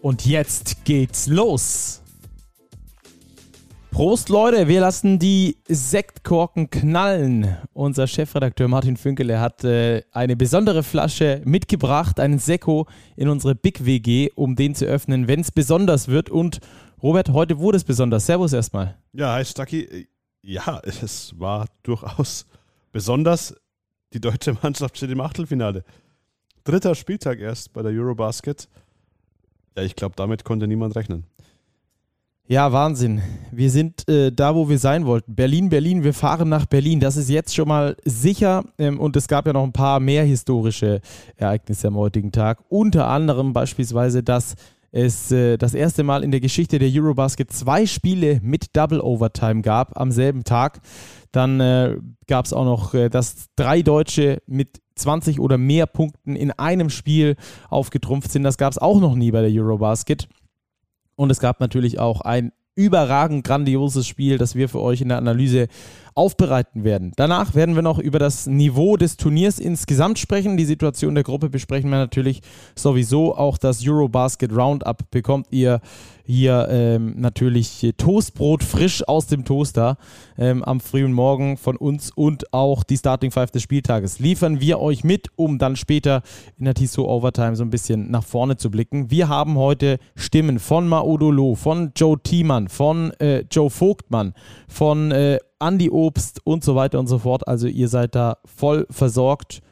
[0.00, 2.02] Und jetzt geht's los.
[3.90, 7.56] Prost Leute, wir lassen die Sektkorken knallen.
[7.72, 13.86] Unser Chefredakteur Martin Fünkele hat äh, eine besondere Flasche mitgebracht, einen Sekko in unsere Big
[13.86, 16.28] WG, um den zu öffnen, wenn es besonders wird.
[16.28, 16.60] Und
[17.02, 18.26] Robert, heute wurde es besonders.
[18.26, 18.98] Servus erstmal.
[19.14, 20.08] Ja, hi Stucky.
[20.42, 22.44] Ja, es war durchaus
[22.92, 23.54] besonders.
[24.12, 25.84] Die deutsche Mannschaft steht im Achtelfinale.
[26.64, 28.68] Dritter Spieltag erst bei der Eurobasket.
[29.76, 31.24] Ja, ich glaube, damit konnte niemand rechnen.
[32.48, 33.22] Ja, Wahnsinn.
[33.50, 35.34] Wir sind äh, da, wo wir sein wollten.
[35.34, 37.00] Berlin, Berlin, wir fahren nach Berlin.
[37.00, 38.64] Das ist jetzt schon mal sicher.
[38.78, 41.00] Ähm, und es gab ja noch ein paar mehr historische
[41.36, 42.60] Ereignisse am heutigen Tag.
[42.68, 44.54] Unter anderem beispielsweise, dass
[44.92, 49.62] es äh, das erste Mal in der Geschichte der Eurobasket zwei Spiele mit Double Overtime
[49.62, 50.80] gab am selben Tag.
[51.32, 56.36] Dann äh, gab es auch noch, äh, dass drei Deutsche mit 20 oder mehr Punkten
[56.36, 57.36] in einem Spiel
[57.68, 58.42] aufgetrumpft sind.
[58.42, 60.28] Das gab es auch noch nie bei der Eurobasket.
[61.16, 65.18] Und es gab natürlich auch ein überragend grandioses Spiel, das wir für euch in der
[65.18, 65.68] Analyse
[66.16, 67.12] aufbereiten werden.
[67.16, 70.56] Danach werden wir noch über das Niveau des Turniers insgesamt sprechen.
[70.56, 72.40] Die Situation der Gruppe besprechen wir natürlich
[72.74, 73.36] sowieso.
[73.36, 75.80] Auch das Eurobasket Roundup bekommt ihr
[76.26, 79.96] hier ähm, natürlich Toastbrot frisch aus dem Toaster
[80.36, 84.80] ähm, am frühen Morgen von uns und auch die Starting Five des Spieltages liefern wir
[84.80, 86.22] euch mit, um dann später
[86.58, 89.10] in der Tissot Overtime so ein bisschen nach vorne zu blicken.
[89.10, 94.34] Wir haben heute Stimmen von Maudolo, von Joe Thiemann, von äh, Joe Vogtmann,
[94.66, 97.46] von äh, Andy Obst und so weiter und so fort.
[97.48, 99.62] Also ihr seid da voll versorgt.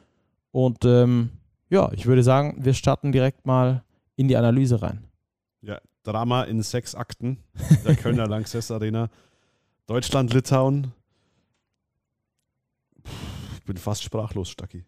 [0.51, 1.31] Und ähm,
[1.71, 3.83] ja, ich würde sagen, wir starten direkt mal
[4.17, 5.05] in die Analyse rein.
[5.63, 7.39] Ja, Drama in sechs Akten
[7.85, 9.09] der Kölner Lanxess Arena.
[9.87, 10.93] Deutschland, Litauen.
[13.55, 14.85] Ich bin fast sprachlos, Stacki.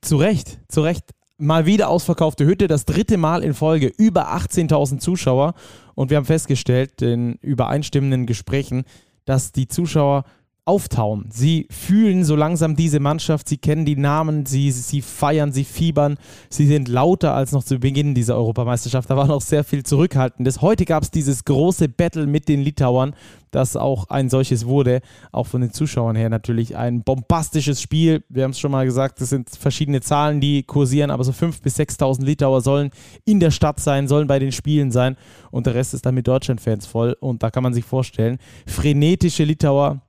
[0.00, 1.04] Zu Recht, zu Recht.
[1.36, 5.54] Mal wieder ausverkaufte Hütte, das dritte Mal in Folge, über 18.000 Zuschauer.
[5.94, 8.84] Und wir haben festgestellt in übereinstimmenden Gesprächen,
[9.24, 10.24] dass die Zuschauer
[10.66, 11.26] auftauen.
[11.30, 16.16] Sie fühlen so langsam diese Mannschaft, sie kennen die Namen, sie, sie feiern, sie fiebern,
[16.48, 19.10] sie sind lauter als noch zu Beginn dieser Europameisterschaft.
[19.10, 20.62] Da war noch sehr viel Zurückhaltendes.
[20.62, 23.14] Heute gab es dieses große Battle mit den Litauern,
[23.50, 25.00] das auch ein solches wurde.
[25.32, 28.24] Auch von den Zuschauern her natürlich ein bombastisches Spiel.
[28.28, 31.62] Wir haben es schon mal gesagt, es sind verschiedene Zahlen, die kursieren, aber so 5.000
[31.62, 32.90] bis 6.000 Litauer sollen
[33.24, 35.16] in der Stadt sein, sollen bei den Spielen sein
[35.50, 37.16] und der Rest ist dann mit Deutschland-Fans voll.
[37.20, 40.00] Und da kann man sich vorstellen, frenetische Litauer,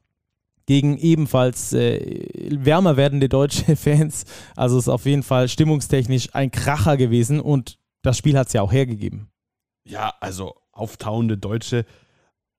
[0.66, 4.26] gegen ebenfalls äh, wärmer werdende deutsche Fans.
[4.56, 8.62] Also ist auf jeden Fall stimmungstechnisch ein Kracher gewesen und das Spiel hat es ja
[8.62, 9.30] auch hergegeben.
[9.84, 11.86] Ja, also auftauende Deutsche.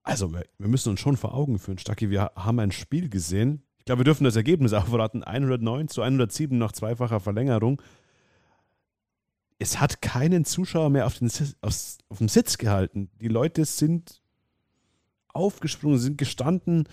[0.02, 2.10] Also wir, wir müssen uns schon vor Augen führen, Stacki.
[2.10, 3.62] Wir haben ein Spiel gesehen.
[3.78, 5.22] Ich glaube, wir dürfen das Ergebnis auch verraten.
[5.22, 7.82] 109 zu 107 nach zweifacher Verlängerung.
[9.58, 11.30] Es hat keinen Zuschauer mehr auf, den,
[11.60, 13.10] auf, auf dem Sitz gehalten.
[13.20, 14.20] Die Leute sind
[15.28, 16.88] aufgesprungen, sind gestanden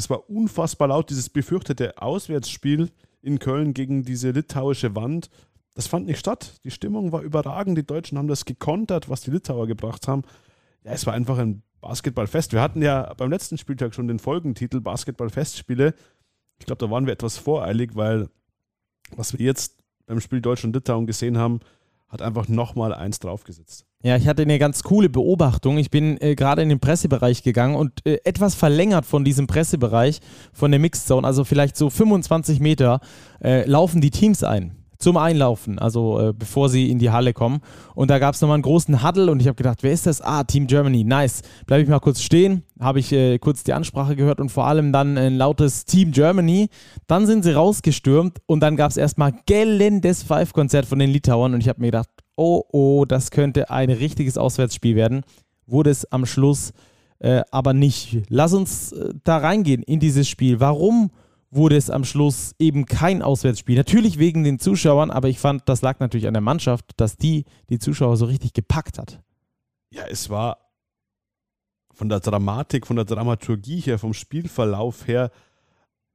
[0.00, 2.90] es war unfassbar laut, dieses befürchtete Auswärtsspiel
[3.20, 5.28] in Köln gegen diese litauische Wand.
[5.74, 6.58] Das fand nicht statt.
[6.64, 7.76] Die Stimmung war überragend.
[7.76, 10.22] Die Deutschen haben das gekontert, was die Litauer gebracht haben.
[10.84, 12.54] Ja, es war einfach ein Basketballfest.
[12.54, 15.94] Wir hatten ja beim letzten Spieltag schon den Folgentitel Basketballfestspiele.
[16.58, 18.28] Ich glaube, da waren wir etwas voreilig, weil
[19.16, 21.60] was wir jetzt beim Spiel Deutschland-Litauen gesehen haben,
[22.10, 23.86] hat einfach nochmal eins draufgesetzt.
[24.02, 25.78] Ja, ich hatte eine ganz coole Beobachtung.
[25.78, 30.20] Ich bin äh, gerade in den Pressebereich gegangen und äh, etwas verlängert von diesem Pressebereich,
[30.52, 33.00] von der Mixed Zone, also vielleicht so 25 Meter,
[33.42, 37.60] äh, laufen die Teams ein zum Einlaufen, also äh, bevor sie in die Halle kommen.
[37.94, 40.20] Und da gab es nochmal einen großen Huddle und ich habe gedacht, wer ist das?
[40.20, 41.42] Ah, Team Germany, nice.
[41.66, 44.92] Bleibe ich mal kurz stehen, habe ich äh, kurz die Ansprache gehört und vor allem
[44.92, 46.68] dann ein lautes Team Germany.
[47.06, 51.60] Dann sind sie rausgestürmt und dann gab es erstmal gellendes Five-Konzert von den Litauern und
[51.60, 55.22] ich habe mir gedacht, oh oh, das könnte ein richtiges Auswärtsspiel werden.
[55.66, 56.72] Wurde es am Schluss
[57.20, 58.22] äh, aber nicht.
[58.28, 60.58] Lass uns äh, da reingehen in dieses Spiel.
[60.58, 61.10] Warum
[61.50, 63.76] wurde es am Schluss eben kein Auswärtsspiel.
[63.76, 67.44] Natürlich wegen den Zuschauern, aber ich fand, das lag natürlich an der Mannschaft, dass die
[67.68, 69.20] die Zuschauer so richtig gepackt hat.
[69.90, 70.58] Ja, es war
[71.92, 75.30] von der Dramatik, von der Dramaturgie her, vom Spielverlauf her,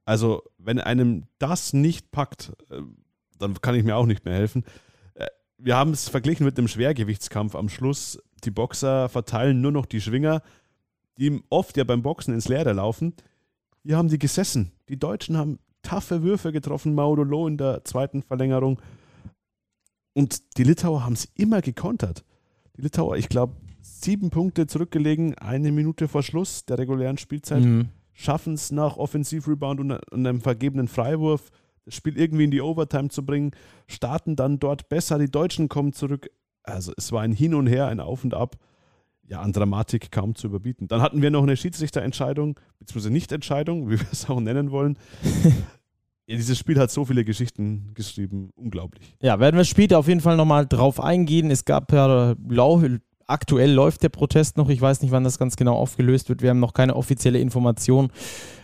[0.06, 2.80] also wenn einem das nicht packt, äh,
[3.38, 4.64] dann kann ich mir auch nicht mehr helfen.
[5.14, 5.26] Äh,
[5.58, 8.18] wir haben es verglichen mit dem Schwergewichtskampf am Schluss.
[8.44, 10.42] die Boxer verteilen nur noch die Schwinger,
[11.18, 13.14] die oft ja beim Boxen ins Leere laufen.
[13.86, 14.72] Hier haben die gesessen.
[14.88, 18.80] Die Deutschen haben taffe Würfe getroffen, Maudolo in der zweiten Verlängerung.
[20.12, 22.24] Und die Litauer haben es immer gekontert.
[22.76, 27.90] Die Litauer, ich glaube, sieben Punkte zurückgelegen, eine Minute vor Schluss der regulären Spielzeit, mhm.
[28.12, 31.50] schaffen es nach Offensivrebound und, und einem vergebenen Freiwurf,
[31.84, 33.52] das Spiel irgendwie in die Overtime zu bringen,
[33.86, 36.28] starten dann dort besser, die Deutschen kommen zurück.
[36.64, 38.56] Also es war ein Hin und Her, ein Auf und Ab,
[39.28, 40.88] ja, an Dramatik kaum zu überbieten.
[40.88, 44.98] Dann hatten wir noch eine Schiedsrichterentscheidung, beziehungsweise Nichtentscheidung, wie wir es auch nennen wollen.
[46.28, 49.14] Ja, dieses Spiel hat so viele Geschichten geschrieben, unglaublich.
[49.22, 51.52] Ja, werden wir später auf jeden Fall nochmal drauf eingehen.
[51.52, 52.34] Es gab ja
[53.26, 54.68] aktuell läuft der Protest noch.
[54.68, 56.42] Ich weiß nicht, wann das ganz genau aufgelöst wird.
[56.42, 58.10] Wir haben noch keine offizielle Information.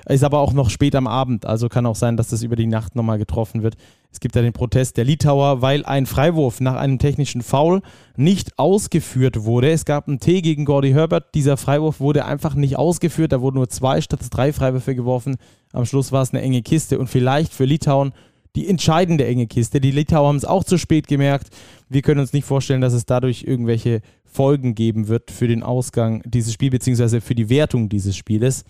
[0.06, 2.66] Ist aber auch noch spät am Abend, also kann auch sein, dass das über die
[2.66, 3.76] Nacht nochmal getroffen wird.
[4.10, 7.82] Es gibt ja den Protest der Litauer, weil ein Freiwurf nach einem technischen Foul
[8.16, 9.70] nicht ausgeführt wurde.
[9.70, 11.34] Es gab einen T gegen Gordy Herbert.
[11.34, 13.32] Dieser Freiwurf wurde einfach nicht ausgeführt.
[13.32, 15.36] Da wurden nur zwei statt drei Freiwürfe geworfen.
[15.72, 18.12] Am Schluss war es eine enge Kiste und vielleicht für Litauen
[18.54, 19.80] die entscheidende enge Kiste.
[19.80, 21.48] Die Litauer haben es auch zu spät gemerkt.
[21.88, 26.22] Wir können uns nicht vorstellen, dass es dadurch irgendwelche Folgen geben wird für den Ausgang
[26.24, 28.64] dieses Spiels, beziehungsweise für die Wertung dieses Spieles.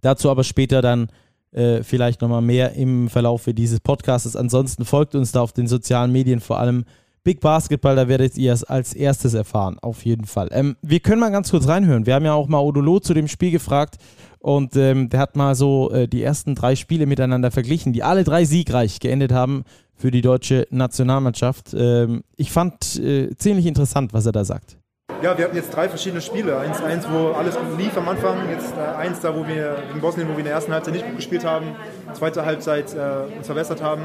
[0.00, 1.08] Dazu aber später dann
[1.52, 4.36] äh, vielleicht nochmal mehr im Verlauf dieses Podcasts.
[4.36, 6.84] Ansonsten folgt uns da auf den sozialen Medien, vor allem
[7.22, 10.48] Big Basketball, da werdet ihr es als erstes erfahren, auf jeden Fall.
[10.52, 12.04] Ähm, wir können mal ganz kurz reinhören.
[12.04, 13.96] Wir haben ja auch mal Odolo zu dem Spiel gefragt
[14.44, 18.24] und ähm, der hat mal so äh, die ersten drei Spiele miteinander verglichen, die alle
[18.24, 19.64] drei siegreich geendet haben
[19.94, 21.74] für die deutsche Nationalmannschaft.
[21.74, 24.76] Ähm, ich fand äh, ziemlich interessant, was er da sagt.
[25.22, 26.58] Ja, wir hatten jetzt drei verschiedene Spiele.
[26.58, 28.50] Eins, eins wo alles gut lief am Anfang.
[28.50, 31.06] Jetzt äh, eins da, wo wir gegen Bosnien, wo wir in der ersten Halbzeit nicht
[31.06, 31.68] gut gespielt haben.
[32.12, 34.02] Zweite Halbzeit äh, uns verbessert haben.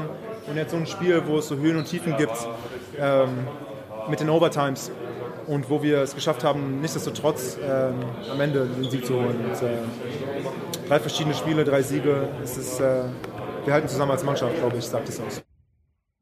[0.48, 2.48] Und jetzt so ein Spiel, wo es so Höhen und Tiefen gibt
[2.98, 3.46] ähm,
[4.08, 4.90] mit den Overtimes
[5.50, 7.96] und wo wir es geschafft haben, nichtsdestotrotz ähm,
[8.30, 9.36] am Ende den Sieg zu holen.
[9.46, 9.78] Und, äh,
[10.86, 12.28] drei verschiedene Spiele, drei Siege.
[12.40, 13.02] Es ist, äh,
[13.64, 15.42] wir halten zusammen als Mannschaft, glaube ich, sagt es aus.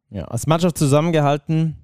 [0.08, 1.76] Ja, als Mannschaft zusammengehalten,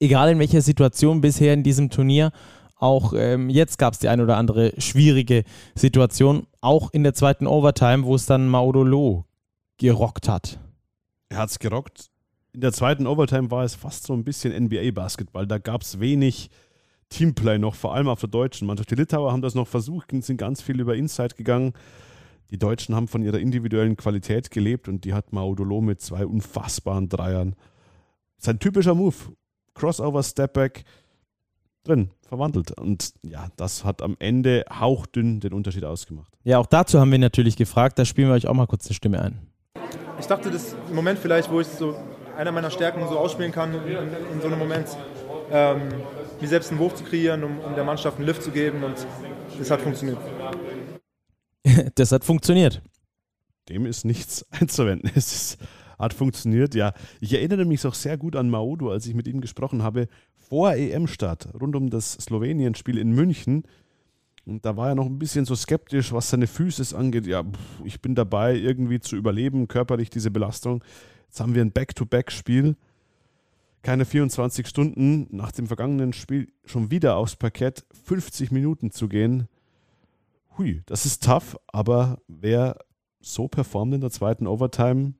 [0.00, 2.32] egal in welcher Situation bisher in diesem Turnier.
[2.76, 5.44] Auch ähm, jetzt gab es die ein oder andere schwierige
[5.74, 9.26] Situation, auch in der zweiten Overtime, wo es dann Maudolo
[9.76, 10.58] gerockt hat.
[11.28, 12.10] Er hat es gerockt
[12.52, 15.46] in der zweiten Overtime war es fast so ein bisschen NBA-Basketball.
[15.46, 16.50] Da gab es wenig
[17.08, 18.90] Teamplay noch, vor allem auf der deutschen Mannschaft.
[18.90, 21.72] Die Litauer haben das noch versucht, sind ganz viel über Inside gegangen.
[22.50, 27.08] Die Deutschen haben von ihrer individuellen Qualität gelebt und die hat Maudolo mit zwei unfassbaren
[27.08, 27.54] Dreiern.
[28.38, 29.14] Sein typischer Move.
[29.74, 30.84] Crossover, Stepback,
[31.84, 32.72] drin, verwandelt.
[32.72, 36.32] Und ja, das hat am Ende hauchdünn den Unterschied ausgemacht.
[36.42, 37.98] Ja, auch dazu haben wir natürlich gefragt.
[37.98, 39.38] Da spielen wir euch auch mal kurz eine Stimme ein.
[40.18, 41.94] Ich dachte, das ist ein Moment vielleicht, wo ich so
[42.40, 44.88] einer meiner Stärken so ausspielen kann in, in so einem Moment.
[45.52, 45.88] Ähm,
[46.40, 48.94] mir selbst einen Wurf zu kreieren, um, um der Mannschaft einen Lift zu geben und
[49.58, 50.18] das hat funktioniert.
[51.96, 52.80] das hat funktioniert.
[53.68, 55.10] Dem ist nichts einzuwenden.
[55.14, 55.58] Es ist,
[55.98, 56.94] hat funktioniert, ja.
[57.20, 60.08] Ich erinnere mich auch sehr gut an Maodo, als ich mit ihm gesprochen habe,
[60.38, 63.64] vor EM-Start, rund um das Slowenien-Spiel in München.
[64.46, 67.26] Und da war er noch ein bisschen so skeptisch, was seine Füße angeht.
[67.26, 67.44] Ja,
[67.84, 70.82] ich bin dabei, irgendwie zu überleben, körperlich diese Belastung.
[71.30, 72.74] Jetzt haben wir ein Back-to-Back-Spiel.
[73.82, 79.46] Keine 24 Stunden nach dem vergangenen Spiel schon wieder aufs Parkett, 50 Minuten zu gehen.
[80.58, 82.78] Hui, das ist tough, aber wer
[83.20, 85.14] so performt in der zweiten Overtime,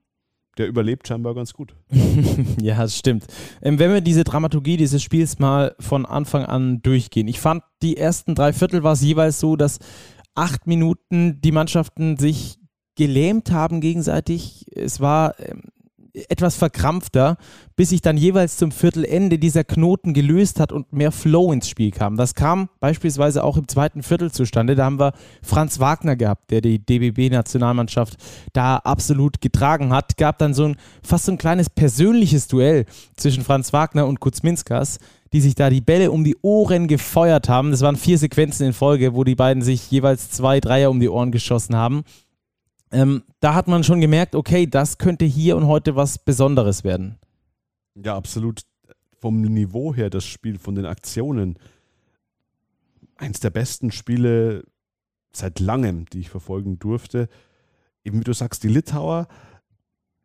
[0.57, 1.77] der überlebt scheinbar ganz gut.
[2.61, 3.25] ja, das stimmt.
[3.61, 7.29] Ähm, wenn wir diese Dramaturgie dieses Spiels mal von Anfang an durchgehen.
[7.29, 9.79] Ich fand, die ersten drei Viertel war es jeweils so, dass
[10.35, 12.59] acht Minuten die Mannschaften sich
[12.95, 14.65] gelähmt haben gegenseitig.
[14.75, 15.70] Es war ähm,
[16.29, 17.37] etwas verkrampfter,
[17.75, 21.91] bis sich dann jeweils zum Viertelende dieser Knoten gelöst hat und mehr Flow ins Spiel
[21.91, 22.17] kam.
[22.17, 24.75] Das kam beispielsweise auch im zweiten Viertel zustande.
[24.75, 28.17] Da haben wir Franz Wagner gehabt, der die DBB-Nationalmannschaft
[28.53, 30.17] da absolut getragen hat.
[30.17, 34.99] Gab dann so ein fast so ein kleines persönliches Duell zwischen Franz Wagner und Kuzminskas
[35.33, 37.71] die sich da die Bälle um die Ohren gefeuert haben.
[37.71, 41.09] Das waren vier Sequenzen in Folge, wo die beiden sich jeweils zwei Dreier um die
[41.09, 42.03] Ohren geschossen haben.
[42.91, 47.17] Ähm, da hat man schon gemerkt, okay, das könnte hier und heute was Besonderes werden.
[47.95, 48.61] Ja, absolut.
[49.19, 51.59] Vom Niveau her, das Spiel, von den Aktionen,
[53.15, 54.65] eins der besten Spiele
[55.31, 57.29] seit langem, die ich verfolgen durfte.
[58.03, 59.27] Eben wie du sagst, die Litauer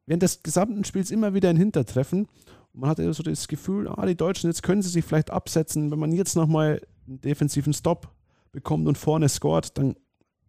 [0.07, 2.27] während des gesamten Spiels immer wieder ein Hintertreffen.
[2.73, 5.91] Und man hatte so das Gefühl, ah, die Deutschen, jetzt können sie sich vielleicht absetzen.
[5.91, 8.09] Wenn man jetzt nochmal einen defensiven Stop
[8.53, 9.97] bekommt und vorne scored, dann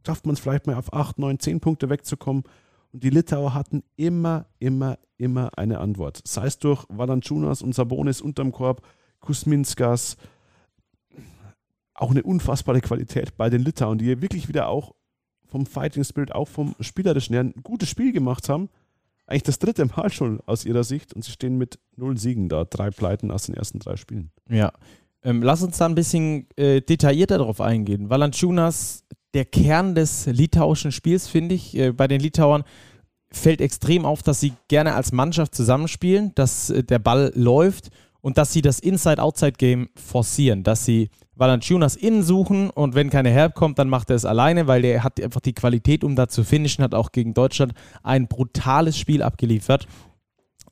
[0.07, 2.43] schafft man es vielleicht mal auf 8, 9, 10 Punkte wegzukommen.
[2.93, 6.21] Und die Litauer hatten immer, immer, immer eine Antwort.
[6.25, 8.81] Sei es durch Valanciunas und Sabonis unterm Korb,
[9.19, 10.15] Kusminskas.
[11.93, 14.95] auch eine unfassbare Qualität bei den Litauen, die wirklich wieder auch
[15.45, 18.69] vom Fighting Spirit, auch vom Spielerischen her ein gutes Spiel gemacht haben.
[19.25, 22.63] Eigentlich das dritte Mal schon aus ihrer Sicht und sie stehen mit null Siegen da,
[22.63, 24.31] drei Pleiten aus den ersten drei Spielen.
[24.49, 24.71] Ja.
[25.23, 28.09] Ähm, lass uns da ein bisschen äh, detaillierter darauf eingehen.
[28.09, 32.63] Valanciunas, der Kern des litauischen Spiels, finde ich, äh, bei den Litauern
[33.31, 37.89] fällt extrem auf, dass sie gerne als Mannschaft zusammenspielen, dass äh, der Ball läuft
[38.21, 43.53] und dass sie das Inside-Outside-Game forcieren, dass sie Valanciunas innen suchen und wenn keine Help
[43.53, 46.43] kommt, dann macht er es alleine, weil der hat einfach die Qualität, um da zu
[46.43, 49.87] finishen, hat auch gegen Deutschland ein brutales Spiel abgeliefert.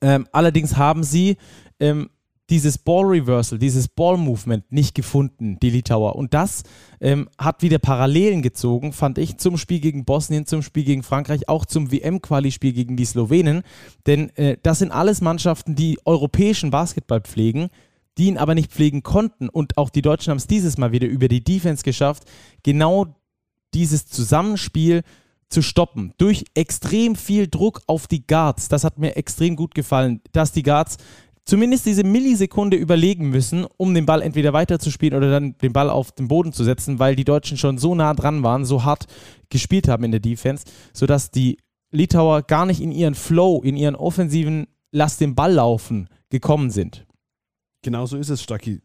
[0.02, 1.36] Ähm, allerdings haben sie
[1.78, 2.10] ähm,
[2.50, 6.14] dieses Ball Reversal, dieses Ball Movement nicht gefunden, die Litauer.
[6.14, 6.62] Und das
[7.00, 11.48] ähm, hat wieder Parallelen gezogen, fand ich, zum Spiel gegen Bosnien, zum Spiel gegen Frankreich,
[11.48, 13.62] auch zum WM-Quali-Spiel gegen die Slowenen.
[14.06, 17.68] Denn äh, das sind alles Mannschaften, die europäischen Basketball pflegen,
[18.16, 19.48] die ihn aber nicht pflegen konnten.
[19.48, 22.24] Und auch die Deutschen haben es dieses Mal wieder über die Defense geschafft,
[22.62, 23.16] genau
[23.74, 25.02] dieses Zusammenspiel
[25.48, 26.12] zu stoppen.
[26.18, 28.68] Durch extrem viel Druck auf die Guards.
[28.68, 30.96] Das hat mir extrem gut gefallen, dass die Guards
[31.46, 36.12] zumindest diese Millisekunde überlegen müssen, um den Ball entweder weiterzuspielen oder dann den Ball auf
[36.12, 39.06] den Boden zu setzen, weil die Deutschen schon so nah dran waren, so hart
[39.48, 41.58] gespielt haben in der Defense, sodass die
[41.92, 47.06] Litauer gar nicht in ihren Flow, in ihren offensiven Lass den Ball laufen gekommen sind.
[47.82, 48.80] Genauso ist es, Stacki.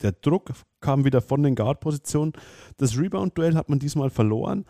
[0.00, 2.32] Der Druck kam wieder von den Guard-Positionen.
[2.78, 4.64] Das Rebound-Duell hat man diesmal verloren,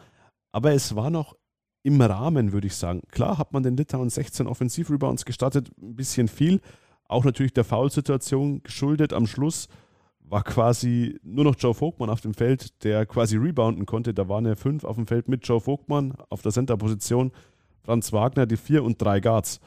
[0.52, 1.36] aber es war noch
[1.82, 3.02] im Rahmen, würde ich sagen.
[3.10, 6.60] Klar hat man den Litauen 16 Offensiv-Rebounds gestattet, ein bisschen viel,
[7.12, 9.12] auch natürlich der Foul-Situation geschuldet.
[9.12, 9.68] Am Schluss
[10.20, 14.14] war quasi nur noch Joe Vogtmann auf dem Feld, der quasi rebounden konnte.
[14.14, 17.32] Da waren ja fünf auf dem Feld mit Joe Vogtmann auf der Center-Position,
[17.82, 19.60] Franz Wagner, die vier und drei Guards.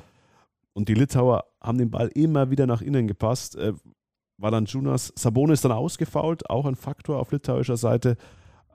[0.74, 3.56] Und die Litauer haben den Ball immer wieder nach innen gepasst.
[3.56, 3.74] Äh,
[4.38, 8.18] war dann Jonas Sabonis dann ausgefault, auch ein Faktor auf litauischer Seite.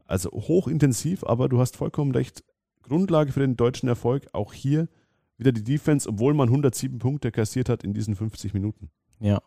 [0.06, 2.44] Also hochintensiv, aber du hast vollkommen recht.
[2.82, 4.88] Grundlage für den deutschen Erfolg auch hier
[5.40, 8.90] wieder die Defense, obwohl man 107 Punkte kassiert hat in diesen 50 Minuten.
[9.18, 9.40] Ja.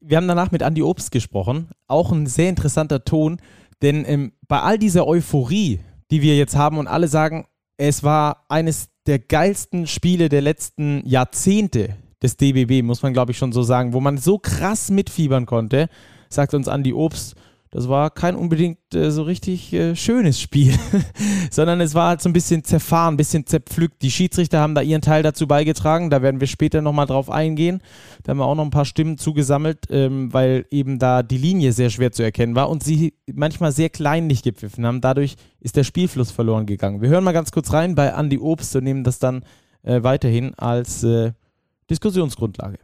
[0.00, 1.70] Wir haben danach mit Andy Obst gesprochen.
[1.88, 3.38] Auch ein sehr interessanter Ton,
[3.82, 7.46] denn ähm, bei all dieser Euphorie, die wir jetzt haben und alle sagen,
[7.76, 13.38] es war eines der geilsten Spiele der letzten Jahrzehnte des DBB, muss man glaube ich
[13.38, 15.88] schon so sagen, wo man so krass mitfiebern konnte,
[16.28, 17.34] sagt uns Andy Obst,
[17.70, 20.74] das war kein unbedingt äh, so richtig äh, schönes Spiel,
[21.50, 24.00] sondern es war halt so ein bisschen zerfahren, ein bisschen zerpflückt.
[24.02, 27.82] Die Schiedsrichter haben da ihren Teil dazu beigetragen, da werden wir später nochmal drauf eingehen.
[28.22, 31.72] Da haben wir auch noch ein paar Stimmen zugesammelt, ähm, weil eben da die Linie
[31.72, 35.00] sehr schwer zu erkennen war und sie manchmal sehr kleinlich gepfiffen haben.
[35.00, 37.02] Dadurch ist der Spielfluss verloren gegangen.
[37.02, 39.42] Wir hören mal ganz kurz rein bei Andy Obst und nehmen das dann
[39.82, 41.32] äh, weiterhin als äh,
[41.90, 42.78] Diskussionsgrundlage.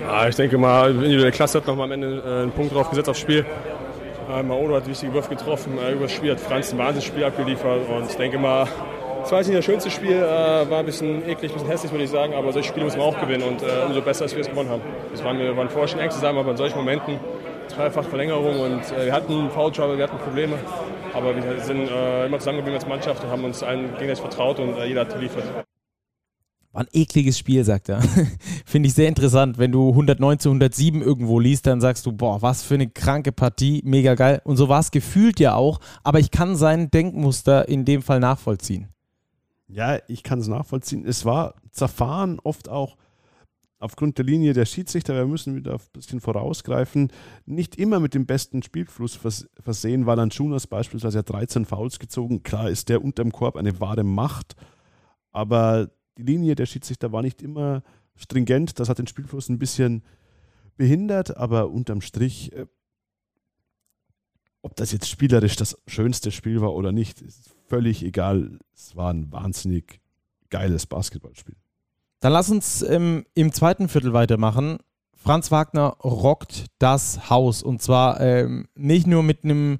[0.00, 3.08] Ja, ich denke mal, individuelle Klasse hat nochmal am Ende äh, einen Punkt drauf gesetzt
[3.08, 3.44] aufs Spiel.
[4.28, 8.10] Äh, Maodo hat wichtige Wurf getroffen, äh, das Spiel hat Franz ein Wahnsinnsspiel abgeliefert und
[8.10, 8.66] ich denke mal,
[9.22, 11.92] es war jetzt nicht das schönste Spiel, äh, war ein bisschen eklig, ein bisschen hässlich,
[11.92, 14.34] würde ich sagen, aber solche Spiele muss man auch gewinnen und äh, umso besser, dass
[14.34, 14.82] wir es gewonnen haben.
[15.12, 17.20] Das waren, wir waren vorher schon eng zusammen, aber in solchen Momenten
[17.68, 20.58] dreifach Verlängerung und äh, wir hatten Foul Trouble, wir hatten Probleme,
[21.12, 24.76] aber wir sind äh, immer zusammengeblieben als Mannschaft und haben uns allen gegenseitig vertraut und
[24.84, 25.65] jeder hat geliefert.
[26.76, 28.02] War ein ekliges Spiel, sagt er.
[28.66, 29.56] Finde ich sehr interessant.
[29.56, 33.32] Wenn du 109 zu 107 irgendwo liest, dann sagst du, boah, was für eine kranke
[33.32, 34.42] Partie, mega geil.
[34.44, 38.20] Und so war es gefühlt ja auch, aber ich kann sein Denkmuster in dem Fall
[38.20, 38.88] nachvollziehen.
[39.68, 41.06] Ja, ich kann es nachvollziehen.
[41.06, 42.98] Es war zerfahren, oft auch
[43.78, 45.14] aufgrund der Linie der Schiedsrichter.
[45.14, 47.10] Wir müssen wieder ein bisschen vorausgreifen.
[47.46, 49.18] Nicht immer mit dem besten Spielfluss
[49.58, 50.04] versehen.
[50.04, 52.42] War dann Junas beispielsweise 13 Fouls gezogen.
[52.42, 54.56] Klar ist der unterm Korb eine wahre Macht,
[55.32, 57.82] aber die Linie der Schiedsrichter war nicht immer
[58.16, 58.78] stringent.
[58.78, 60.02] Das hat den Spielfluss ein bisschen
[60.76, 62.66] behindert, aber unterm Strich, äh,
[64.62, 68.58] ob das jetzt spielerisch das schönste Spiel war oder nicht, ist völlig egal.
[68.74, 70.00] Es war ein wahnsinnig
[70.50, 71.56] geiles Basketballspiel.
[72.20, 74.78] Dann lass uns ähm, im zweiten Viertel weitermachen.
[75.14, 79.78] Franz Wagner rockt das Haus und zwar ähm, nicht nur mit einem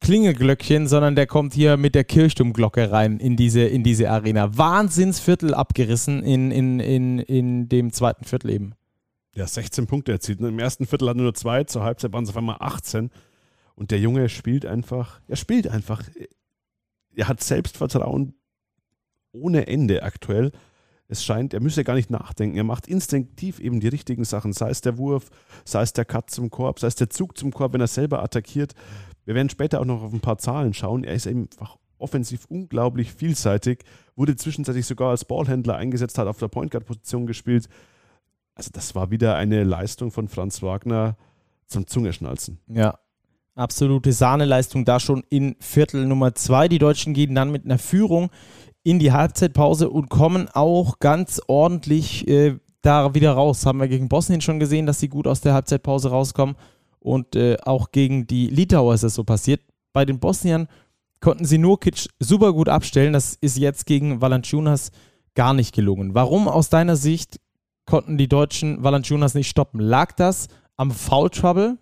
[0.00, 4.56] Klingelglöckchen, sondern der kommt hier mit der Kirchturmglocke rein in diese, in diese Arena.
[4.56, 8.74] Wahnsinnsviertel abgerissen in, in, in, in dem zweiten Viertel eben.
[9.34, 10.40] Ja, 16 Punkte erzielt.
[10.40, 13.10] Im ersten Viertel hatte er nur zwei, zur Halbzeit waren es auf einmal 18.
[13.74, 16.02] Und der Junge spielt einfach, er spielt einfach.
[17.16, 18.34] Er hat Selbstvertrauen
[19.32, 20.52] ohne Ende aktuell.
[21.08, 22.56] Es scheint, er müsse gar nicht nachdenken.
[22.56, 25.30] Er macht instinktiv eben die richtigen Sachen, sei es der Wurf,
[25.64, 28.22] sei es der Cut zum Korb, sei es der Zug zum Korb, wenn er selber
[28.22, 28.74] attackiert.
[29.24, 31.04] Wir werden später auch noch auf ein paar Zahlen schauen.
[31.04, 33.84] Er ist einfach offensiv unglaublich vielseitig,
[34.16, 37.68] wurde zwischenzeitlich sogar als Ballhändler eingesetzt, hat auf der Point Guard Position gespielt.
[38.54, 41.16] Also das war wieder eine Leistung von Franz Wagner
[41.66, 42.58] zum Zungeschnalzen.
[42.68, 42.98] Ja.
[43.56, 46.66] Absolute Sahneleistung da schon in Viertel Nummer zwei.
[46.66, 48.30] Die Deutschen gehen dann mit einer Führung
[48.82, 53.64] in die Halbzeitpause und kommen auch ganz ordentlich äh, da wieder raus.
[53.64, 56.56] Haben wir gegen Bosnien schon gesehen, dass sie gut aus der Halbzeitpause rauskommen.
[57.04, 59.60] Und äh, auch gegen die Litauer ist es so passiert.
[59.92, 60.68] Bei den Bosniern
[61.20, 63.12] konnten sie Nurkic super gut abstellen.
[63.12, 64.90] Das ist jetzt gegen Valanciunas
[65.34, 66.14] gar nicht gelungen.
[66.14, 67.40] Warum aus deiner Sicht
[67.84, 69.80] konnten die Deutschen Valanciunas nicht stoppen?
[69.80, 71.76] Lag das am Foul Trouble?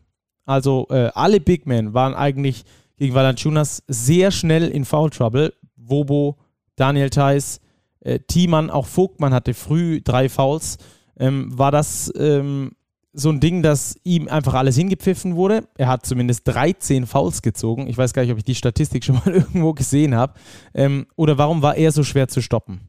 [0.45, 2.65] Also äh, alle Big Men waren eigentlich
[2.97, 5.55] gegen Valanciunas sehr schnell in Foul Trouble.
[5.77, 6.37] Wobo,
[6.75, 7.61] Daniel Theiss,
[8.01, 10.79] äh, Thiemann, auch Vogtmann hatte früh drei Fouls.
[11.17, 12.73] Ähm, war das ähm,
[13.13, 15.69] so ein Ding, dass ihm einfach alles hingepfiffen wurde?
[15.77, 17.87] Er hat zumindest 13 Fouls gezogen.
[17.87, 20.35] Ich weiß gar nicht, ob ich die Statistik schon mal irgendwo gesehen habe.
[20.75, 22.89] Ähm, oder warum war er so schwer zu stoppen?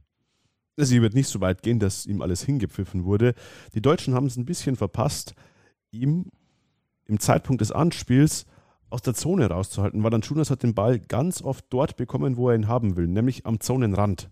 [0.76, 3.36] Sie wird nicht so weit gehen, dass ihm alles hingepfiffen wurde.
[3.76, 5.36] Die Deutschen haben es ein bisschen verpasst,
[5.92, 6.32] ihm
[7.06, 8.46] im Zeitpunkt des Anspiels
[8.90, 12.50] aus der Zone rauszuhalten, weil dann Schunas hat den Ball ganz oft dort bekommen, wo
[12.50, 14.30] er ihn haben will, nämlich am Zonenrand.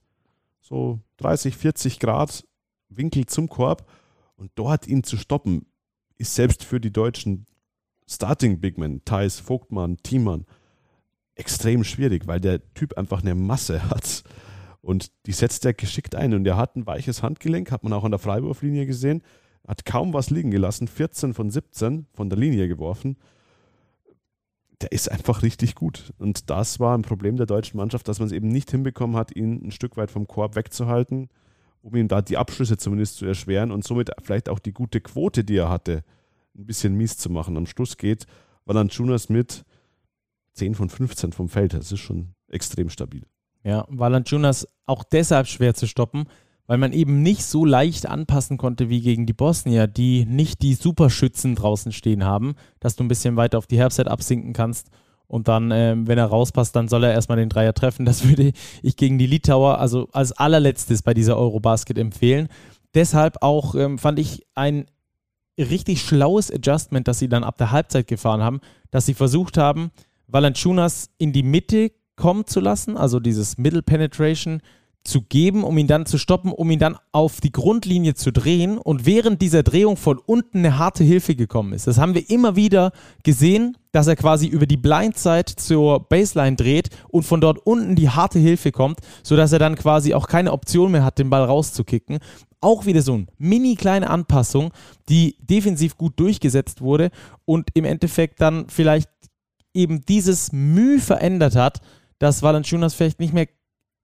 [0.59, 2.47] So 30, 40 Grad
[2.89, 3.87] Winkel zum Korb
[4.35, 5.65] und dort ihn zu stoppen,
[6.21, 7.45] ist selbst für die deutschen
[8.07, 10.45] Starting Bigmen, Thais, Vogtmann, Thiemann,
[11.35, 14.23] extrem schwierig, weil der Typ einfach eine Masse hat.
[14.81, 16.33] Und die setzt er geschickt ein.
[16.33, 19.21] Und er hat ein weiches Handgelenk, hat man auch an der Freiwurflinie gesehen
[19.67, 23.17] hat kaum was liegen gelassen, 14 von 17 von der Linie geworfen.
[24.81, 26.13] Der ist einfach richtig gut.
[26.17, 29.35] Und das war ein Problem der deutschen Mannschaft, dass man es eben nicht hinbekommen hat,
[29.35, 31.29] ihn ein Stück weit vom Korb wegzuhalten,
[31.81, 35.43] um ihm da die Abschlüsse zumindest zu erschweren und somit vielleicht auch die gute Quote,
[35.43, 36.03] die er hatte,
[36.55, 37.57] ein bisschen mies zu machen.
[37.57, 38.25] Am Schluss geht
[38.65, 39.63] Valanciunas mit
[40.53, 41.73] 10 von 15 vom Feld.
[41.73, 43.23] Das ist schon extrem stabil.
[43.63, 46.25] Ja, Valanciunas auch deshalb schwer zu stoppen,
[46.67, 50.73] weil man eben nicht so leicht anpassen konnte wie gegen die Bosnier, die nicht die
[50.73, 54.89] Superschützen draußen stehen haben, dass du ein bisschen weiter auf die Herbstzeit absinken kannst.
[55.31, 58.05] Und dann, ähm, wenn er rauspasst, dann soll er erstmal den Dreier treffen.
[58.05, 58.51] Das würde
[58.83, 62.49] ich gegen die Litauer, also als allerletztes bei dieser Eurobasket empfehlen.
[62.93, 64.87] Deshalb auch ähm, fand ich ein
[65.57, 69.91] richtig schlaues Adjustment, das sie dann ab der Halbzeit gefahren haben, dass sie versucht haben,
[70.27, 74.61] Valanciunas in die Mitte kommen zu lassen, also dieses Middle Penetration,
[75.03, 78.77] zu geben, um ihn dann zu stoppen, um ihn dann auf die Grundlinie zu drehen
[78.77, 81.87] und während dieser Drehung von unten eine harte Hilfe gekommen ist.
[81.87, 82.91] Das haben wir immer wieder
[83.23, 88.09] gesehen, dass er quasi über die Blindside zur Baseline dreht und von dort unten die
[88.09, 92.19] harte Hilfe kommt, sodass er dann quasi auch keine Option mehr hat, den Ball rauszukicken.
[92.61, 94.71] Auch wieder so eine mini kleine Anpassung,
[95.09, 97.09] die defensiv gut durchgesetzt wurde
[97.45, 99.09] und im Endeffekt dann vielleicht
[99.73, 101.81] eben dieses Mühe verändert hat,
[102.19, 103.47] dass Valanciunas vielleicht nicht mehr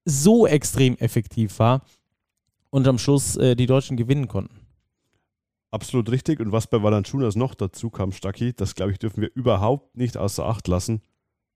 [0.07, 1.81] so extrem effektiv war
[2.69, 4.67] und am Schluss äh, die Deutschen gewinnen konnten.
[5.69, 6.39] Absolut richtig.
[6.39, 10.17] Und was bei Valanciunas noch dazu kam, Stacki, das glaube ich, dürfen wir überhaupt nicht
[10.17, 11.01] außer Acht lassen.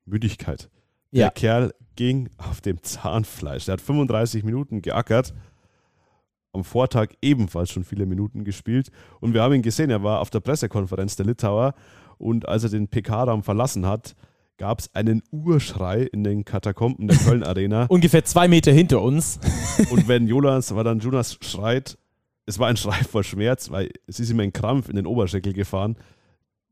[0.05, 0.69] Müdigkeit.
[1.13, 3.67] Der Kerl ging auf dem Zahnfleisch.
[3.67, 5.33] Er hat 35 Minuten geackert.
[6.53, 8.91] Am Vortag ebenfalls schon viele Minuten gespielt.
[9.21, 11.73] Und wir haben ihn gesehen, er war auf der Pressekonferenz der Litauer.
[12.17, 14.15] Und als er den PK-Raum verlassen hat,
[14.57, 17.85] gab es einen Urschrei in den Katakomben der Köln Arena.
[17.89, 19.39] Ungefähr zwei Meter hinter uns.
[19.91, 21.97] und wenn Jonas, war dann Jonas schreit,
[22.45, 25.53] es war ein Schrei vor Schmerz, weil es ist ihm ein Krampf in den Oberschenkel
[25.53, 25.95] gefahren.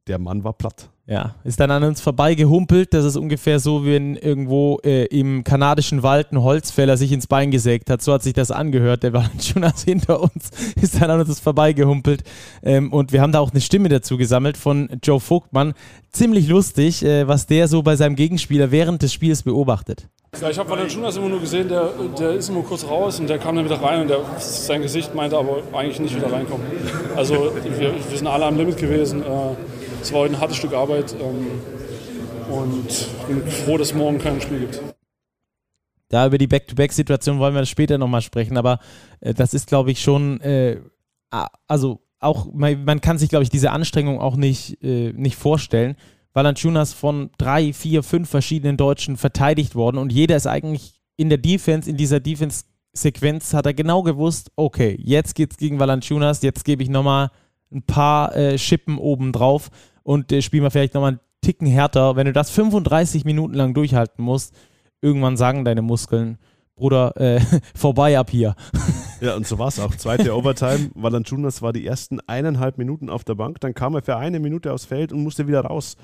[0.10, 0.90] Der Mann war platt.
[1.06, 2.96] Ja, ist dann an uns vorbeigehumpelt.
[2.96, 7.28] Das ist ungefähr so, wie wenn irgendwo äh, im kanadischen Wald ein Holzfäller sich ins
[7.28, 8.02] Bein gesägt hat.
[8.02, 9.04] So hat sich das angehört.
[9.04, 10.50] Der war schon als hinter uns,
[10.82, 12.24] ist dann an uns vorbeigehumpelt.
[12.64, 15.74] Ähm, und wir haben da auch eine Stimme dazu gesammelt von Joe Vogtmann.
[16.12, 20.08] Ziemlich lustig, äh, was der so bei seinem Gegenspieler während des Spiels beobachtet.
[20.42, 23.40] Ja, ich habe Valanciunas immer nur gesehen, der, der ist immer kurz raus und der
[23.40, 26.66] kam dann wieder rein und der, sein Gesicht meinte aber eigentlich nicht wieder reinkommen.
[27.16, 29.24] Also wir, wir sind alle am Limit gewesen.
[29.24, 29.56] Äh,
[30.02, 31.48] es war heute ein hartes Stück Arbeit ähm,
[32.52, 34.82] und bin froh, dass es morgen kein Spiel gibt.
[36.10, 38.80] Da über die Back-to-Back-Situation wollen wir später nochmal sprechen, aber
[39.22, 40.82] äh, das ist, glaube ich, schon, äh,
[41.68, 45.96] also auch, man, man, kann sich, glaube ich, diese Anstrengung auch nicht, äh, nicht vorstellen.
[46.34, 51.38] Valanciunas von drei, vier, fünf verschiedenen Deutschen verteidigt worden und jeder ist eigentlich in der
[51.38, 56.82] Defense, in dieser Defense-Sequenz hat er genau gewusst, okay, jetzt geht's gegen Valanciunas, jetzt gebe
[56.82, 57.30] ich nochmal
[57.72, 59.70] ein paar äh, Schippen oben drauf
[60.10, 62.16] und äh, spielen wir vielleicht nochmal einen Ticken härter.
[62.16, 64.56] Wenn du das 35 Minuten lang durchhalten musst,
[65.02, 66.40] irgendwann sagen deine Muskeln,
[66.76, 67.40] Bruder, äh,
[67.76, 68.56] vorbei ab hier.
[69.22, 69.94] Ja, und so war es auch.
[69.96, 70.92] Zweite Overtime.
[70.96, 74.72] Valanciunas war die ersten eineinhalb Minuten auf der Bank, dann kam er für eine Minute
[74.72, 75.98] aufs Feld und musste wieder raus.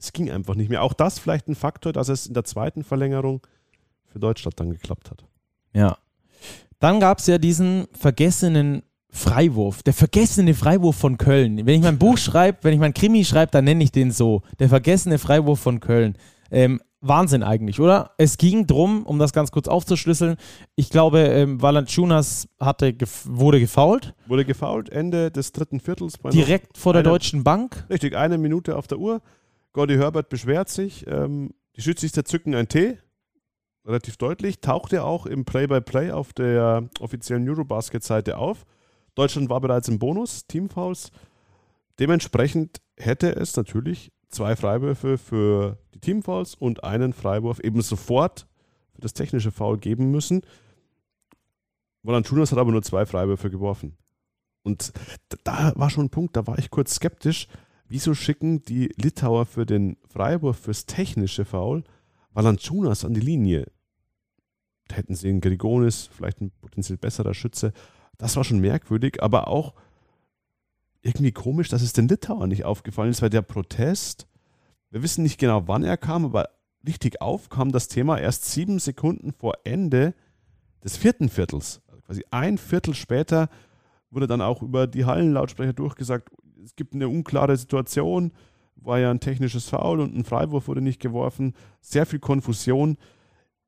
[0.00, 0.82] Es ging einfach nicht mehr.
[0.82, 3.46] Auch das vielleicht ein Faktor, dass es in der zweiten Verlängerung
[4.06, 5.24] für Deutschland dann geklappt hat.
[5.72, 5.96] Ja.
[6.80, 8.82] Dann gab es ja diesen vergessenen
[9.14, 11.64] Freiwurf, der vergessene Freiwurf von Köln.
[11.64, 14.42] Wenn ich mein Buch schreibe, wenn ich mein Krimi schreibe, dann nenne ich den so.
[14.58, 16.18] Der vergessene Freiwurf von Köln.
[16.50, 18.10] Ähm, Wahnsinn eigentlich, oder?
[18.18, 20.36] Es ging drum, um das ganz kurz aufzuschlüsseln.
[20.74, 24.14] Ich glaube, ähm, Valanciunas hatte, gef wurde gefault.
[24.26, 26.14] Wurde gefault, Ende des dritten Viertels.
[26.32, 27.86] Direkt vor der eine, Deutschen Bank.
[27.90, 29.22] Richtig, eine Minute auf der Uhr.
[29.72, 31.06] Gordy Herbert beschwert sich.
[31.06, 32.98] Ähm, die Schiedsrichter zücken ein T.
[33.86, 34.60] Relativ deutlich.
[34.60, 38.64] Tauchte auch im Play-by-Play -play auf der offiziellen Eurobasket-Seite auf.
[39.14, 41.10] Deutschland war bereits im Bonus, Teamfouls.
[41.98, 48.46] Dementsprechend hätte es natürlich zwei Freiwürfe für die Teamfouls und einen Freiwurf eben sofort
[48.92, 50.42] für das technische Foul geben müssen.
[52.02, 53.96] Valanciunas hat aber nur zwei Freiwürfe geworfen.
[54.62, 54.92] Und
[55.44, 57.48] da war schon ein Punkt, da war ich kurz skeptisch.
[57.86, 61.84] Wieso schicken die Litauer für den Freiwurf fürs technische Foul
[62.32, 63.70] Valanciunas an die Linie?
[64.88, 67.72] Da hätten sie einen Grigonis, vielleicht ein potenziell besserer Schütze.
[68.18, 69.74] Das war schon merkwürdig, aber auch
[71.02, 74.26] irgendwie komisch, dass es den Litauern nicht aufgefallen ist, weil der Protest,
[74.90, 76.48] wir wissen nicht genau, wann er kam, aber
[76.86, 80.14] richtig aufkam das Thema erst sieben Sekunden vor Ende
[80.82, 81.82] des vierten Viertels.
[81.88, 83.48] Also quasi ein Viertel später
[84.10, 86.30] wurde dann auch über die Hallenlautsprecher durchgesagt,
[86.64, 88.32] es gibt eine unklare Situation,
[88.76, 92.96] war ja ein technisches Foul und ein Freiwurf wurde nicht geworfen, sehr viel Konfusion.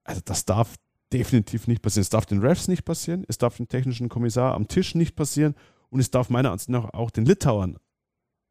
[0.05, 0.77] Also das darf
[1.13, 2.03] definitiv nicht passieren.
[2.03, 5.55] Es darf den Refs nicht passieren, es darf dem technischen Kommissar am Tisch nicht passieren
[5.91, 7.77] und es darf meiner Ansicht nach auch den Litauern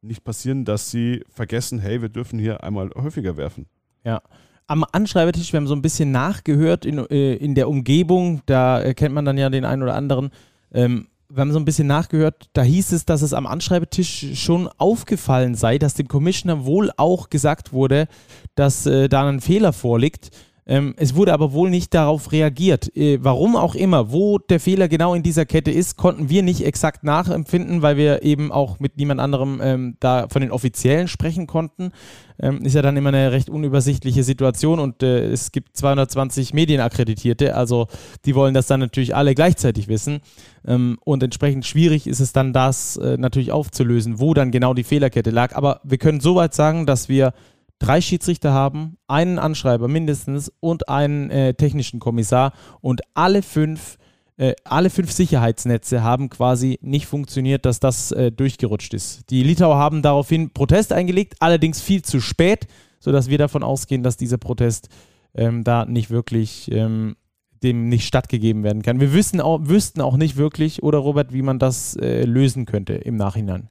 [0.02, 3.66] nicht passieren, dass sie vergessen, hey, wir dürfen hier einmal häufiger werfen.
[4.04, 4.22] Ja.
[4.68, 8.94] Am Anschreibetisch, wir haben so ein bisschen nachgehört in, äh, in der Umgebung, da äh,
[8.96, 10.32] kennt man dann ja den einen oder anderen.
[10.72, 14.68] Ähm, wir haben so ein bisschen nachgehört, da hieß es, dass es am Anschreibetisch schon
[14.78, 18.08] aufgefallen sei, dass dem Commissioner wohl auch gesagt wurde,
[18.56, 20.32] dass äh, da ein Fehler vorliegt.
[20.68, 22.96] Ähm, es wurde aber wohl nicht darauf reagiert.
[22.98, 26.66] Äh, warum auch immer, wo der Fehler genau in dieser Kette ist, konnten wir nicht
[26.66, 31.46] exakt nachempfinden, weil wir eben auch mit niemand anderem ähm, da von den Offiziellen sprechen
[31.46, 31.92] konnten.
[32.40, 37.56] Ähm, ist ja dann immer eine recht unübersichtliche Situation und äh, es gibt 220 Medienakkreditierte,
[37.56, 37.88] also
[38.26, 40.20] die wollen das dann natürlich alle gleichzeitig wissen.
[40.68, 44.84] Ähm, und entsprechend schwierig ist es dann, das äh, natürlich aufzulösen, wo dann genau die
[44.84, 45.56] Fehlerkette lag.
[45.56, 47.34] Aber wir können soweit sagen, dass wir
[47.80, 53.98] drei Schiedsrichter haben, einen Anschreiber mindestens und einen äh, technischen Kommissar und alle fünf
[54.38, 59.30] äh, alle fünf Sicherheitsnetze haben quasi nicht funktioniert, dass das äh, durchgerutscht ist.
[59.30, 62.68] Die Litauer haben daraufhin Protest eingelegt, allerdings viel zu spät,
[63.00, 64.90] sodass wir davon ausgehen, dass dieser Protest
[65.36, 67.16] ähm, da nicht wirklich ähm,
[67.64, 69.00] dem nicht stattgegeben werden kann.
[69.00, 72.94] Wir wissen auch, wüssten auch nicht wirklich, oder Robert, wie man das äh, lösen könnte
[72.94, 73.70] im Nachhinein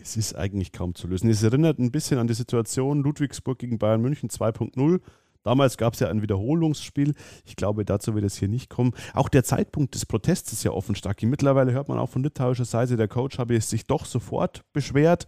[0.00, 1.28] es ist eigentlich kaum zu lösen.
[1.30, 5.00] Es erinnert ein bisschen an die Situation Ludwigsburg gegen Bayern München 2.0.
[5.42, 7.14] Damals gab es ja ein Wiederholungsspiel.
[7.44, 8.92] Ich glaube, dazu wird es hier nicht kommen.
[9.14, 11.22] Auch der Zeitpunkt des Protests ist ja offen stark.
[11.22, 15.26] Mittlerweile hört man auch von litauischer Seite, der Coach habe sich doch sofort beschwert,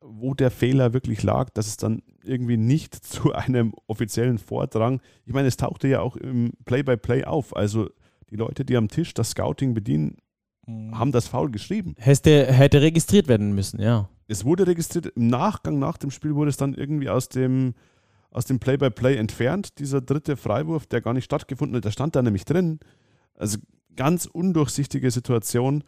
[0.00, 5.00] wo der Fehler wirklich lag, dass es dann irgendwie nicht zu einem offiziellen Vordrang.
[5.24, 7.54] Ich meine, es tauchte ja auch im Play-by-Play -play auf.
[7.54, 7.88] Also
[8.30, 10.16] die Leute, die am Tisch das Scouting bedienen.
[10.66, 11.94] Haben das faul geschrieben.
[11.98, 14.08] Hätte, hätte registriert werden müssen, ja.
[14.26, 17.74] Es wurde registriert, im Nachgang nach dem Spiel wurde es dann irgendwie aus dem
[18.30, 22.16] aus dem Play-by-Play -play entfernt, dieser dritte Freiwurf, der gar nicht stattgefunden hat, der stand
[22.16, 22.80] da nämlich drin.
[23.36, 23.58] Also
[23.94, 25.84] ganz undurchsichtige Situation.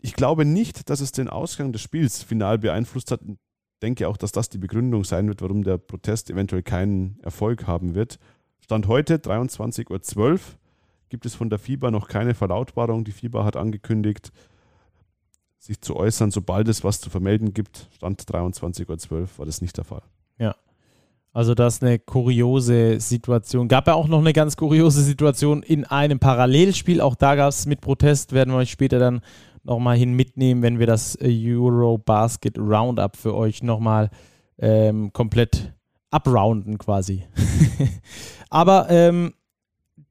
[0.00, 3.22] Ich glaube nicht, dass es den Ausgang des Spiels final beeinflusst hat.
[3.24, 3.36] Ich
[3.82, 7.96] denke auch, dass das die Begründung sein wird, warum der Protest eventuell keinen Erfolg haben
[7.96, 8.20] wird.
[8.60, 10.38] Stand heute 23.12 Uhr
[11.12, 13.04] gibt es von der FIBA noch keine Verlautbarung.
[13.04, 14.32] Die FIBA hat angekündigt,
[15.58, 17.90] sich zu äußern, sobald es was zu vermelden gibt.
[17.94, 20.00] Stand 23.12 Uhr war das nicht der Fall.
[20.38, 20.56] Ja.
[21.34, 23.68] Also das ist eine kuriose Situation.
[23.68, 27.02] Gab ja auch noch eine ganz kuriose Situation in einem Parallelspiel.
[27.02, 29.20] Auch da gab es mit Protest, werden wir euch später dann
[29.64, 34.08] nochmal hin mitnehmen, wenn wir das Eurobasket Roundup für euch nochmal
[34.56, 35.74] ähm, komplett
[36.10, 37.26] abrounden quasi.
[38.48, 39.34] Aber ähm,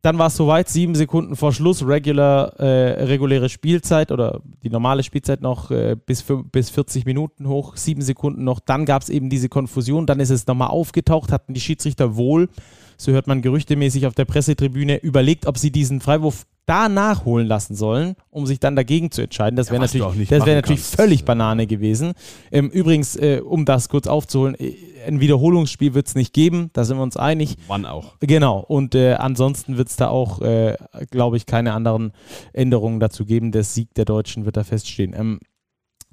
[0.02, 5.04] dann war es soweit, sieben Sekunden vor Schluss, regular, äh, reguläre Spielzeit oder die normale
[5.04, 8.60] Spielzeit noch äh, bis, bis 40 Minuten hoch, sieben Sekunden noch.
[8.60, 12.50] Dann gab es eben diese Konfusion, dann ist es nochmal aufgetaucht, hatten die Schiedsrichter wohl,
[12.98, 17.76] so hört man gerüchtemäßig auf der Pressetribüne, überlegt, ob sie diesen Freiwurf da nachholen lassen
[17.76, 19.56] sollen, um sich dann dagegen zu entscheiden.
[19.56, 22.14] Das wäre ja, natürlich, das wär natürlich völlig Banane gewesen.
[22.52, 26.84] Ähm, übrigens, äh, um das kurz aufzuholen, äh, ein Wiederholungsspiel wird es nicht geben, da
[26.84, 27.58] sind wir uns einig.
[27.68, 28.14] Wann auch.
[28.20, 30.78] Genau, und äh, ansonsten wird es da auch, äh,
[31.10, 32.14] glaube ich, keine anderen
[32.54, 33.52] Änderungen dazu geben.
[33.52, 35.14] Der Sieg der Deutschen wird da feststehen.
[35.18, 35.40] Ähm,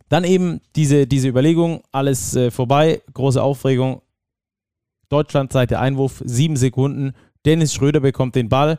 [0.08, 4.00] dann eben diese, diese Überlegung, alles äh, vorbei, große Aufregung.
[5.11, 7.12] Deutschland Seite Einwurf, sieben Sekunden.
[7.44, 8.78] Dennis Schröder bekommt den Ball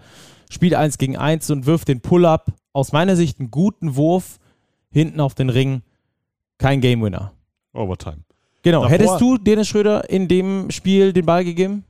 [0.49, 4.39] spielt 1 gegen 1 und wirft den Pull-up aus meiner Sicht einen guten Wurf
[4.91, 5.81] hinten auf den Ring,
[6.57, 7.33] kein Game Winner.
[7.73, 8.19] Overtime.
[8.63, 8.81] Genau.
[8.83, 11.85] Davor- Hättest du Dennis Schröder in dem Spiel den Ball gegeben?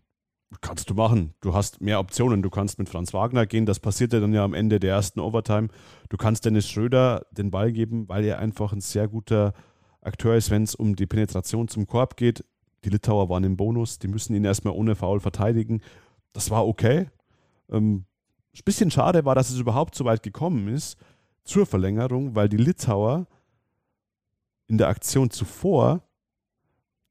[0.62, 1.34] Kannst du machen.
[1.42, 2.42] Du hast mehr Optionen.
[2.42, 3.66] Du kannst mit Franz Wagner gehen.
[3.66, 5.68] Das passierte dann ja am Ende der ersten Overtime.
[6.10, 9.54] Du kannst Dennis Schröder den Ball geben, weil er einfach ein sehr guter
[10.02, 12.44] Akteur ist, wenn es um die Penetration zum Korb geht.
[12.84, 14.00] Die Litauer waren im Bonus.
[14.00, 15.82] Die müssen ihn erstmal ohne Foul verteidigen.
[16.34, 17.10] Das war okay.
[17.72, 18.06] Ähm,
[18.54, 20.98] ein bisschen schade war, dass es überhaupt so weit gekommen ist
[21.44, 23.28] zur Verlängerung, weil die Litauer
[24.68, 26.04] in der Aktion zuvor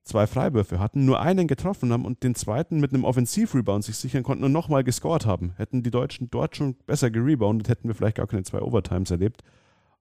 [0.05, 4.23] zwei Freiwürfe hatten, nur einen getroffen haben und den zweiten mit einem Offensivrebound sich sichern
[4.23, 5.53] konnten und nochmal gescored haben.
[5.57, 9.43] Hätten die Deutschen dort schon besser gereboundet, hätten wir vielleicht gar keine zwei Overtimes erlebt.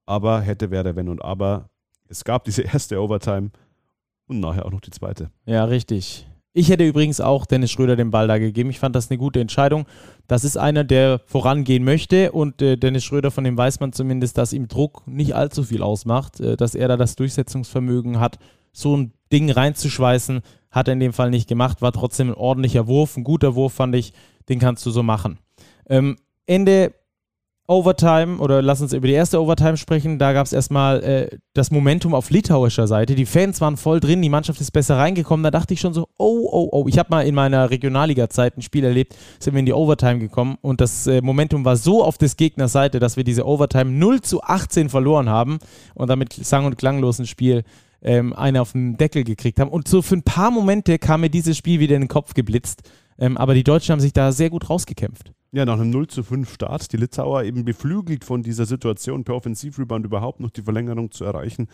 [0.05, 1.69] Aber hätte, wäre, wenn und aber.
[2.07, 3.51] Es gab diese erste Overtime
[4.27, 5.29] und nachher auch noch die zweite.
[5.45, 6.27] Ja, richtig.
[6.53, 8.69] Ich hätte übrigens auch Dennis Schröder den Ball da gegeben.
[8.69, 9.85] Ich fand das eine gute Entscheidung.
[10.27, 14.37] Das ist einer, der vorangehen möchte und äh, Dennis Schröder, von dem weiß man zumindest,
[14.37, 18.39] dass ihm Druck nicht allzu viel ausmacht, äh, dass er da das Durchsetzungsvermögen hat,
[18.71, 22.87] so ein Ding reinzuschweißen, hat er in dem Fall nicht gemacht, war trotzdem ein ordentlicher
[22.87, 24.13] Wurf, ein guter Wurf fand ich,
[24.49, 25.39] den kannst du so machen.
[25.89, 26.93] Ähm, Ende
[27.67, 30.19] Overtime oder lass uns über die erste Overtime sprechen.
[30.19, 33.13] Da gab es erstmal äh, das Momentum auf litauischer Seite.
[33.13, 35.43] Die Fans waren voll drin, die Mannschaft ist besser reingekommen.
[35.43, 36.85] Da dachte ich schon so, oh, oh, oh.
[36.87, 40.57] Ich habe mal in meiner Regionalliga-Zeit ein Spiel erlebt, sind wir in die Overtime gekommen
[40.61, 44.21] und das äh, Momentum war so auf des Gegners Seite, dass wir diese Overtime 0
[44.21, 45.59] zu 18 verloren haben
[45.93, 47.63] und damit sang- und klanglos ein Spiel
[48.01, 49.71] ähm, eine auf den Deckel gekriegt haben.
[49.71, 52.83] Und so für ein paar Momente kam mir dieses Spiel wieder in den Kopf geblitzt.
[53.19, 55.33] Ähm, aber die Deutschen haben sich da sehr gut rausgekämpft.
[55.51, 59.35] Ja, nach einem 0 zu 5 Start, die Litauer eben beflügelt von dieser Situation, per
[59.35, 61.67] Offensivrebound überhaupt noch die Verlängerung zu erreichen.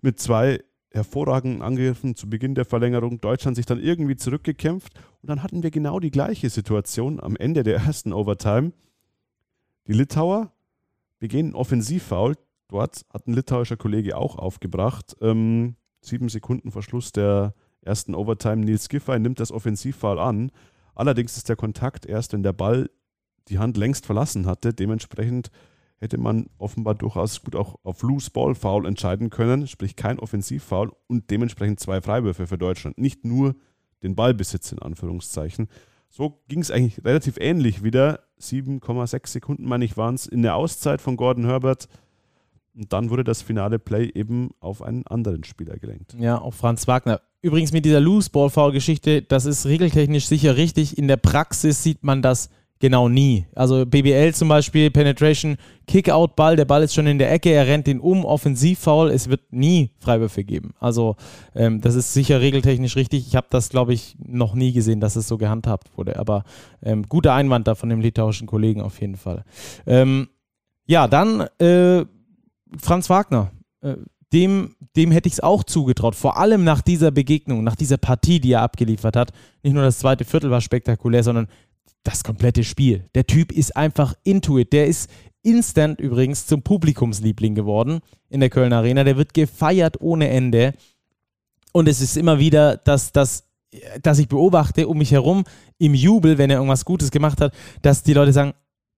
[0.00, 3.20] Mit zwei hervorragenden Angriffen zu Beginn der Verlängerung.
[3.20, 4.94] Deutschland sich dann irgendwie zurückgekämpft.
[5.20, 8.72] Und dann hatten wir genau die gleiche Situation am Ende der ersten Overtime.
[9.86, 10.52] Die Litauer
[11.18, 12.36] begehen Offensivfoul.
[12.68, 15.16] Dort hat ein litauischer Kollege auch aufgebracht.
[15.20, 18.64] Ähm, sieben Sekunden vor Schluss der ersten Overtime.
[18.64, 20.52] Nils Giffey nimmt das Offensivfoul an.
[20.94, 22.90] Allerdings ist der Kontakt erst, wenn der Ball
[23.48, 24.72] die Hand längst verlassen hatte.
[24.72, 25.50] Dementsprechend
[25.98, 30.92] hätte man offenbar durchaus gut auch auf Loose Ball Foul entscheiden können, sprich kein Offensivfoul
[31.06, 32.98] und dementsprechend zwei Freiwürfe für Deutschland.
[32.98, 33.54] Nicht nur
[34.02, 35.68] den Ballbesitz in Anführungszeichen.
[36.10, 38.20] So ging es eigentlich relativ ähnlich wieder.
[38.40, 41.88] 7,6 Sekunden, meine ich, waren es in der Auszeit von Gordon Herbert.
[42.74, 46.14] Und dann wurde das finale Play eben auf einen anderen Spieler gelenkt.
[46.18, 47.20] Ja, auf Franz Wagner.
[47.44, 50.96] Übrigens mit dieser Loose-Ball-Foul-Geschichte, das ist regeltechnisch sicher richtig.
[50.96, 53.44] In der Praxis sieht man das genau nie.
[53.54, 57.86] Also BBL zum Beispiel, Penetration, Kick-Out-Ball, der Ball ist schon in der Ecke, er rennt
[57.86, 60.72] ihn um, Offensivfoul, es wird nie Freiwürfe geben.
[60.80, 61.16] Also
[61.54, 63.26] ähm, das ist sicher regeltechnisch richtig.
[63.26, 66.18] Ich habe das, glaube ich, noch nie gesehen, dass es so gehandhabt wurde.
[66.18, 66.44] Aber
[66.82, 69.44] ähm, guter Einwand da von dem litauischen Kollegen auf jeden Fall.
[69.86, 70.28] Ähm,
[70.86, 72.06] ja, dann äh,
[72.78, 73.50] Franz Wagner.
[73.82, 73.96] Äh,
[74.34, 76.14] dem, dem hätte ich es auch zugetraut.
[76.14, 79.32] Vor allem nach dieser Begegnung, nach dieser Partie, die er abgeliefert hat.
[79.62, 81.46] Nicht nur das zweite Viertel war spektakulär, sondern
[82.02, 83.08] das komplette Spiel.
[83.14, 84.72] Der Typ ist einfach into it.
[84.72, 85.08] Der ist
[85.42, 89.04] instant übrigens zum Publikumsliebling geworden in der Kölner Arena.
[89.04, 90.74] Der wird gefeiert ohne Ende.
[91.72, 93.44] Und es ist immer wieder, dass, dass,
[94.02, 95.44] dass ich beobachte um mich herum
[95.78, 98.54] im Jubel, wenn er irgendwas Gutes gemacht hat, dass die Leute sagen,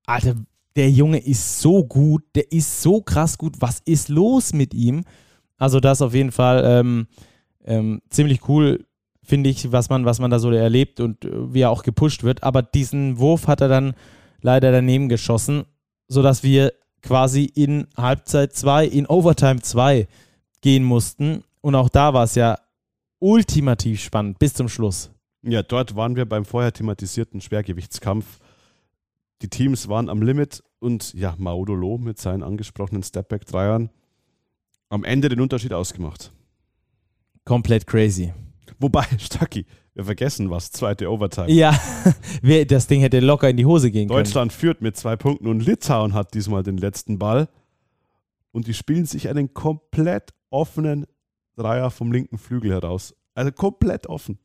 [0.06, 0.36] Alter,
[0.76, 5.04] der Junge ist so gut, der ist so krass gut, was ist los mit ihm?
[5.58, 7.06] Also das auf jeden Fall ähm,
[7.64, 8.86] ähm, ziemlich cool,
[9.22, 12.22] finde ich, was man, was man da so erlebt und äh, wie er auch gepusht
[12.22, 12.42] wird.
[12.42, 13.94] Aber diesen Wurf hat er dann
[14.40, 15.64] leider daneben geschossen,
[16.08, 20.06] sodass wir quasi in Halbzeit 2, in Overtime 2
[20.60, 21.42] gehen mussten.
[21.60, 22.58] Und auch da war es ja
[23.18, 25.10] ultimativ spannend bis zum Schluss.
[25.42, 28.40] Ja, dort waren wir beim vorher thematisierten Schwergewichtskampf.
[29.42, 33.90] Die Teams waren am Limit und ja, Maudolo mit seinen angesprochenen Stepback-Dreiern
[34.88, 36.32] am Ende den Unterschied ausgemacht.
[37.44, 38.32] Komplett crazy.
[38.78, 41.50] Wobei, Stucky, wir vergessen was, zweite Overtime.
[41.50, 41.78] Ja,
[42.68, 44.18] das Ding hätte locker in die Hose gehen können.
[44.18, 47.48] Deutschland führt mit zwei Punkten und Litauen hat diesmal den letzten Ball.
[48.52, 51.06] Und die spielen sich einen komplett offenen
[51.56, 53.14] Dreier vom linken Flügel heraus.
[53.34, 54.38] Also komplett offen.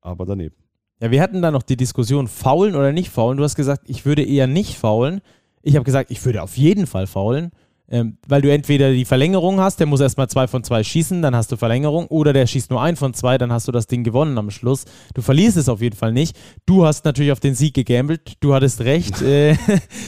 [0.00, 0.54] Aber daneben.
[1.00, 3.38] Ja, wir hatten da noch die Diskussion, faulen oder nicht faulen.
[3.38, 5.20] Du hast gesagt, ich würde eher nicht faulen.
[5.62, 7.50] Ich habe gesagt, ich würde auf jeden Fall faulen,
[7.90, 11.34] ähm, weil du entweder die Verlängerung hast, der muss erstmal zwei von zwei schießen, dann
[11.34, 14.04] hast du Verlängerung, oder der schießt nur ein von zwei, dann hast du das Ding
[14.04, 14.84] gewonnen am Schluss.
[15.14, 16.38] Du verlierst es auf jeden Fall nicht.
[16.66, 19.20] Du hast natürlich auf den Sieg gegambelt, du hattest recht.
[19.22, 19.56] äh,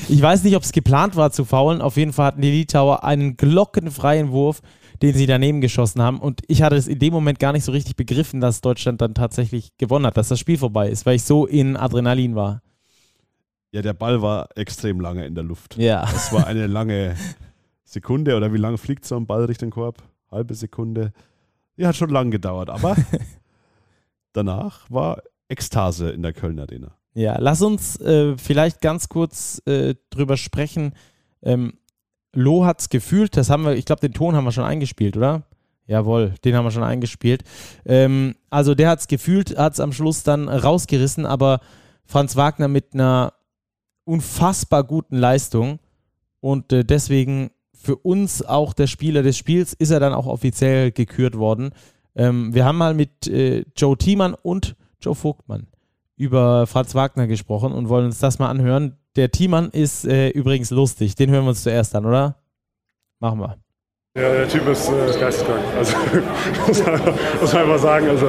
[0.09, 1.83] ich weiß nicht, ob es geplant war zu faulen.
[1.83, 4.61] Auf jeden Fall hatten die Litauer einen glockenfreien Wurf,
[5.03, 6.21] den sie daneben geschossen haben.
[6.21, 9.15] Und ich hatte es in dem Moment gar nicht so richtig begriffen, dass Deutschland dann
[9.15, 12.63] tatsächlich gewonnen hat, dass das Spiel vorbei ist, weil ich so in Adrenalin war.
[13.73, 15.77] Ja, der Ball war extrem lange in der Luft.
[15.79, 16.03] Ja.
[16.03, 17.17] Das war eine lange
[17.93, 20.03] Sekunde oder wie lange fliegt so ein Ball Richtung Korb?
[20.31, 21.13] Halbe Sekunde.
[21.77, 22.97] Ja, hat schon lang gedauert, aber
[24.33, 26.97] danach war Ekstase in der Köln Arena.
[27.15, 30.95] Ja, lass uns äh, vielleicht ganz kurz äh, drüber sprechen.
[31.43, 31.75] Ähm,
[32.35, 35.19] Lo hat es gefühlt, das haben wir, ich glaube, den Ton haben wir schon eingespielt,
[35.19, 35.43] oder?
[35.87, 37.43] Jawohl, den haben wir schon eingespielt.
[37.85, 41.61] Ähm, also der hat es gefühlt, hat es am Schluss dann rausgerissen, aber
[42.07, 43.35] Franz Wagner mit einer
[44.05, 45.79] unfassbar guten Leistung
[46.41, 47.51] und äh, deswegen
[47.83, 51.71] für uns auch der Spieler des Spiels ist er dann auch offiziell gekürt worden.
[52.15, 55.67] Ähm, wir haben mal mit äh, Joe Thiemann und Joe Vogtmann
[56.17, 58.99] über Franz Wagner gesprochen und wollen uns das mal anhören.
[59.17, 61.15] Der Thiemann ist äh, übrigens lustig.
[61.17, 62.37] Den hören wir uns zuerst an, oder?
[63.19, 63.62] Machen wir.
[64.15, 65.63] Ja, der Typ ist, äh, ist geisteskrank.
[65.79, 65.97] Also
[66.67, 67.01] muss man,
[67.41, 68.11] muss man einfach sagen.
[68.11, 68.27] Also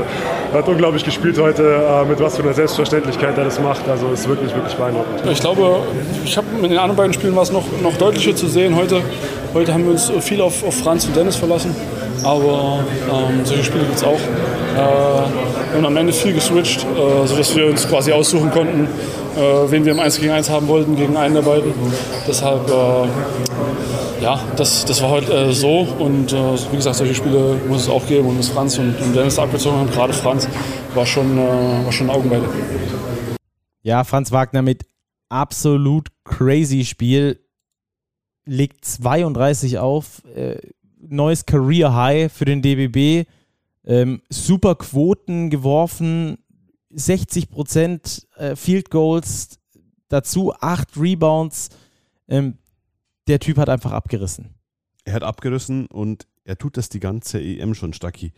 [0.53, 3.85] er hat unglaublich gespielt heute, äh, mit was für einer Selbstverständlichkeit er das macht.
[3.89, 5.29] Also ist wirklich, wirklich beeindruckend.
[5.29, 5.81] Ich glaube,
[6.23, 8.77] ich habe in den anderen beiden Spielen war es noch, noch deutlicher zu sehen.
[8.77, 9.01] Heute,
[9.53, 11.75] heute haben wir uns viel auf, auf Franz und Dennis verlassen.
[12.23, 12.79] Aber
[13.11, 14.21] ähm, solche Spiele gibt es auch.
[14.77, 18.87] Äh, haben am Ende viel geswitcht, äh, sodass wir uns quasi aussuchen konnten,
[19.35, 21.73] äh, wen wir im 1 gegen 1 haben wollten, gegen einen der beiden.
[22.27, 23.07] Deshalb äh,
[24.23, 25.81] ja, das, das war heute äh, so.
[25.81, 28.29] Und äh, wie gesagt, solche Spiele muss es auch geben.
[28.29, 30.47] Und dass Franz und, und Dennis abgezogen haben, gerade Franz,
[30.93, 32.45] war schon, äh, war schon ein Augenweide.
[33.81, 34.85] Ja, Franz Wagner mit
[35.27, 37.39] absolut crazy Spiel,
[38.45, 40.57] legt 32 auf, äh,
[41.01, 43.27] neues Career High für den DBB,
[43.85, 46.37] ähm, super Quoten geworfen,
[46.93, 49.59] 60 Prozent äh, Field Goals,
[50.09, 51.69] dazu 8 Rebounds.
[52.27, 52.57] Ähm,
[53.27, 54.53] der Typ hat einfach abgerissen.
[55.05, 58.33] Er hat abgerissen und er tut das die ganze EM schon, Stacki.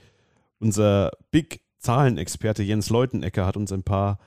[0.59, 4.19] Unser Big Zahlenexperte Jens Leutenecker hat uns ein paar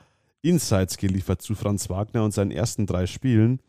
[0.42, 3.60] Insights geliefert zu Franz Wagner und seinen ersten drei Spielen.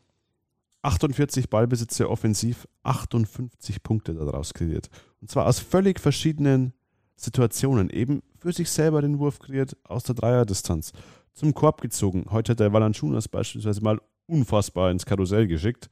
[0.82, 4.90] 48 Ballbesitze offensiv, 58 Punkte daraus kreiert.
[5.22, 6.74] Und zwar aus völlig verschiedenen
[7.16, 7.90] Situationen.
[7.90, 10.94] Eben für sich selber den Wurf kreiert, aus der Dreierdistanz.
[11.34, 12.26] Zum Korb gezogen.
[12.32, 15.90] Heute hat der Valanciunas beispielsweise mal unfassbar ins Karussell geschickt.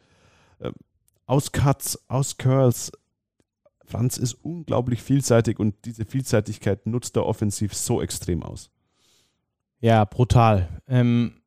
[0.59, 0.73] Ähm,
[1.25, 2.91] aus Cuts, aus Curls.
[3.85, 8.69] Franz ist unglaublich vielseitig und diese Vielseitigkeit nutzt er offensiv so extrem aus.
[9.79, 10.81] Ja, brutal.
[10.87, 11.41] Ähm,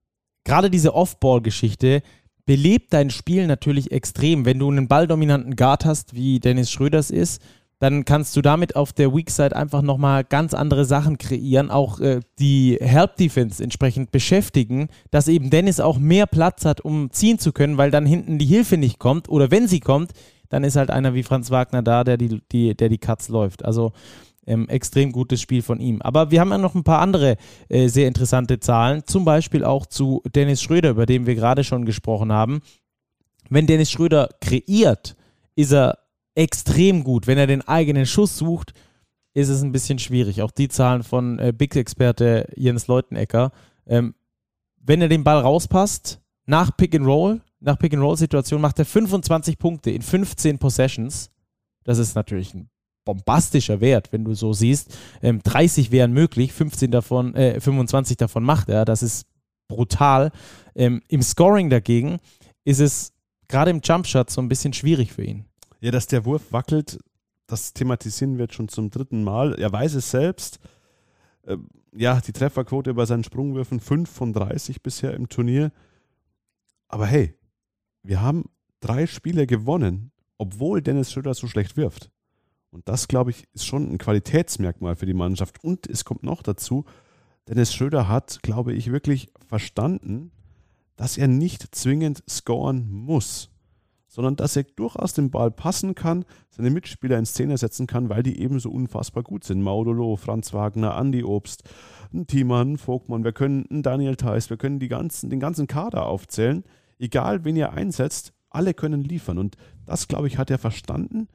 [0.44, 2.02] Gerade diese Off-Ball-Geschichte
[2.46, 4.44] belebt dein Spiel natürlich extrem.
[4.44, 7.42] Wenn du einen balldominanten Guard hast, wie Dennis Schröders ist,
[7.80, 11.98] dann kannst du damit auf der Weak Side einfach nochmal ganz andere Sachen kreieren, auch
[11.98, 17.38] äh, die Help Defense entsprechend beschäftigen, dass eben Dennis auch mehr Platz hat, um ziehen
[17.38, 20.12] zu können, weil dann hinten die Hilfe nicht kommt oder wenn sie kommt,
[20.50, 23.64] dann ist halt einer wie Franz Wagner da, der die, die, der die Cuts läuft.
[23.64, 23.92] Also
[24.46, 26.02] ähm, extrem gutes Spiel von ihm.
[26.02, 27.36] Aber wir haben ja noch ein paar andere
[27.70, 31.86] äh, sehr interessante Zahlen, zum Beispiel auch zu Dennis Schröder, über den wir gerade schon
[31.86, 32.60] gesprochen haben.
[33.48, 35.16] Wenn Dennis Schröder kreiert,
[35.56, 35.99] ist er
[36.34, 37.26] extrem gut.
[37.26, 38.72] Wenn er den eigenen Schuss sucht,
[39.34, 40.42] ist es ein bisschen schwierig.
[40.42, 43.52] Auch die Zahlen von äh, Big-Experte Jens Leutenecker.
[43.86, 44.14] Ähm,
[44.78, 48.78] wenn er den Ball rauspasst, nach Pick and Roll, nach Pick and Roll Situation macht
[48.78, 51.30] er 25 Punkte in 15 Possessions.
[51.84, 52.70] Das ist natürlich ein
[53.04, 54.96] bombastischer Wert, wenn du so siehst.
[55.22, 58.84] Ähm, 30 wären möglich, 15 davon, äh, 25 davon macht er.
[58.84, 59.26] Das ist
[59.68, 60.32] brutal.
[60.74, 62.18] Ähm, Im Scoring dagegen
[62.64, 63.12] ist es
[63.48, 65.44] gerade im Jumpshot so ein bisschen schwierig für ihn.
[65.80, 66.98] Ja, dass der Wurf wackelt,
[67.46, 69.54] das thematisieren wir schon zum dritten Mal.
[69.58, 70.60] Er weiß es selbst.
[71.46, 75.72] Ähm, ja, die Trefferquote bei seinen Sprungwürfen 5 von 30 bisher im Turnier.
[76.86, 77.34] Aber hey,
[78.02, 78.44] wir haben
[78.80, 82.10] drei Spiele gewonnen, obwohl Dennis Schröder so schlecht wirft.
[82.70, 85.64] Und das, glaube ich, ist schon ein Qualitätsmerkmal für die Mannschaft.
[85.64, 86.84] Und es kommt noch dazu,
[87.48, 90.30] Dennis Schröder hat, glaube ich, wirklich verstanden,
[90.94, 93.50] dass er nicht zwingend scoren muss
[94.10, 98.24] sondern dass er durchaus den Ball passen kann, seine Mitspieler in Szene setzen kann, weil
[98.24, 99.62] die ebenso unfassbar gut sind.
[99.62, 101.62] Maudolo, Franz Wagner, Andi Obst,
[102.12, 106.06] ein Thiemann, Vogtmann, wir können einen Daniel Theiss, wir können die ganzen, den ganzen Kader
[106.06, 106.64] aufzählen.
[106.98, 109.38] Egal, wen ihr einsetzt, alle können liefern.
[109.38, 109.56] Und
[109.86, 111.28] das, glaube ich, hat er verstanden.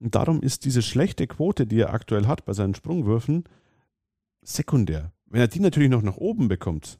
[0.00, 3.44] Und darum ist diese schlechte Quote, die er aktuell hat bei seinen Sprungwürfen,
[4.42, 5.12] sekundär.
[5.26, 6.98] Wenn er die natürlich noch nach oben bekommt,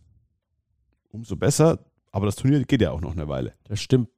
[1.08, 1.78] umso besser.
[2.12, 3.54] Aber das Turnier geht ja auch noch eine Weile.
[3.64, 4.08] Das stimmt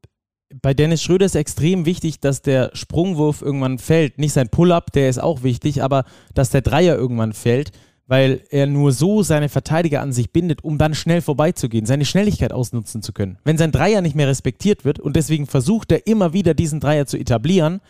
[0.54, 4.18] bei Dennis Schröder ist extrem wichtig, dass der Sprungwurf irgendwann fällt.
[4.18, 7.72] Nicht sein Pull-up, der ist auch wichtig, aber dass der Dreier irgendwann fällt,
[8.06, 12.54] weil er nur so seine Verteidiger an sich bindet, um dann schnell vorbeizugehen, seine Schnelligkeit
[12.54, 13.36] ausnutzen zu können.
[13.44, 17.04] Wenn sein Dreier nicht mehr respektiert wird und deswegen versucht er immer wieder diesen Dreier
[17.04, 17.80] zu etablieren,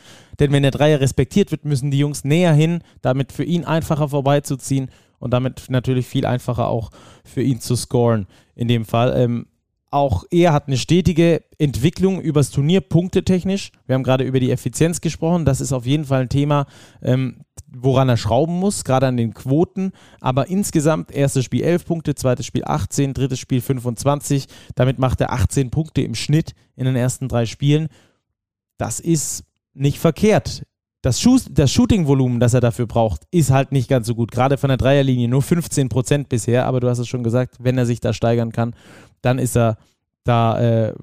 [0.40, 4.09] denn wenn der Dreier respektiert wird, müssen die Jungs näher hin, damit für ihn einfacher
[4.09, 4.90] vorbeizuziehen
[5.20, 6.90] und damit natürlich viel einfacher auch
[7.24, 9.14] für ihn zu scoren in dem Fall.
[9.16, 9.46] Ähm,
[9.91, 13.72] auch er hat eine stetige Entwicklung übers Turnier, punktetechnisch.
[13.86, 15.45] Wir haben gerade über die Effizienz gesprochen.
[15.45, 16.66] Das ist auf jeden Fall ein Thema,
[17.03, 19.93] ähm, woran er schrauben muss, gerade an den Quoten.
[20.20, 24.47] Aber insgesamt, erstes Spiel 11 Punkte, zweites Spiel 18, drittes Spiel 25.
[24.74, 27.89] Damit macht er 18 Punkte im Schnitt in den ersten drei Spielen.
[28.76, 30.64] Das ist nicht verkehrt.
[31.09, 34.30] Das, Schuss, das Shooting-Volumen, das er dafür braucht, ist halt nicht ganz so gut.
[34.30, 36.66] Gerade von der Dreierlinie nur 15 Prozent bisher.
[36.66, 38.74] Aber du hast es schon gesagt, wenn er sich da steigern kann,
[39.22, 39.78] dann ist er
[40.24, 40.94] da äh,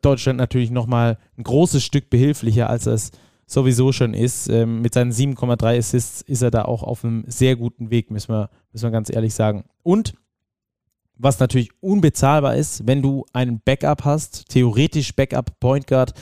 [0.00, 3.10] Deutschland natürlich nochmal ein großes Stück behilflicher, als es
[3.44, 4.48] sowieso schon ist.
[4.48, 8.32] Ähm, mit seinen 7,3 Assists ist er da auch auf einem sehr guten Weg, müssen
[8.32, 9.64] wir, müssen wir ganz ehrlich sagen.
[9.82, 10.14] Und
[11.18, 16.14] was natürlich unbezahlbar ist, wenn du einen Backup hast, theoretisch Backup Point Guard,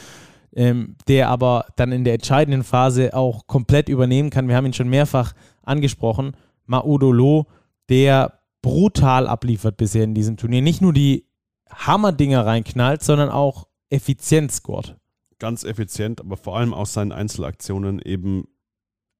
[0.54, 4.48] ähm, der aber dann in der entscheidenden Phase auch komplett übernehmen kann.
[4.48, 5.32] Wir haben ihn schon mehrfach
[5.62, 6.36] angesprochen.
[6.66, 7.46] Maudolo,
[7.88, 10.62] der brutal abliefert bisher in diesem Turnier.
[10.62, 11.26] Nicht nur die
[11.70, 14.96] Hammerdinger reinknallt, sondern auch effizient scored.
[15.38, 18.44] Ganz effizient, aber vor allem aus seinen Einzelaktionen eben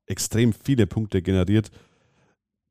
[0.07, 1.71] extrem viele Punkte generiert.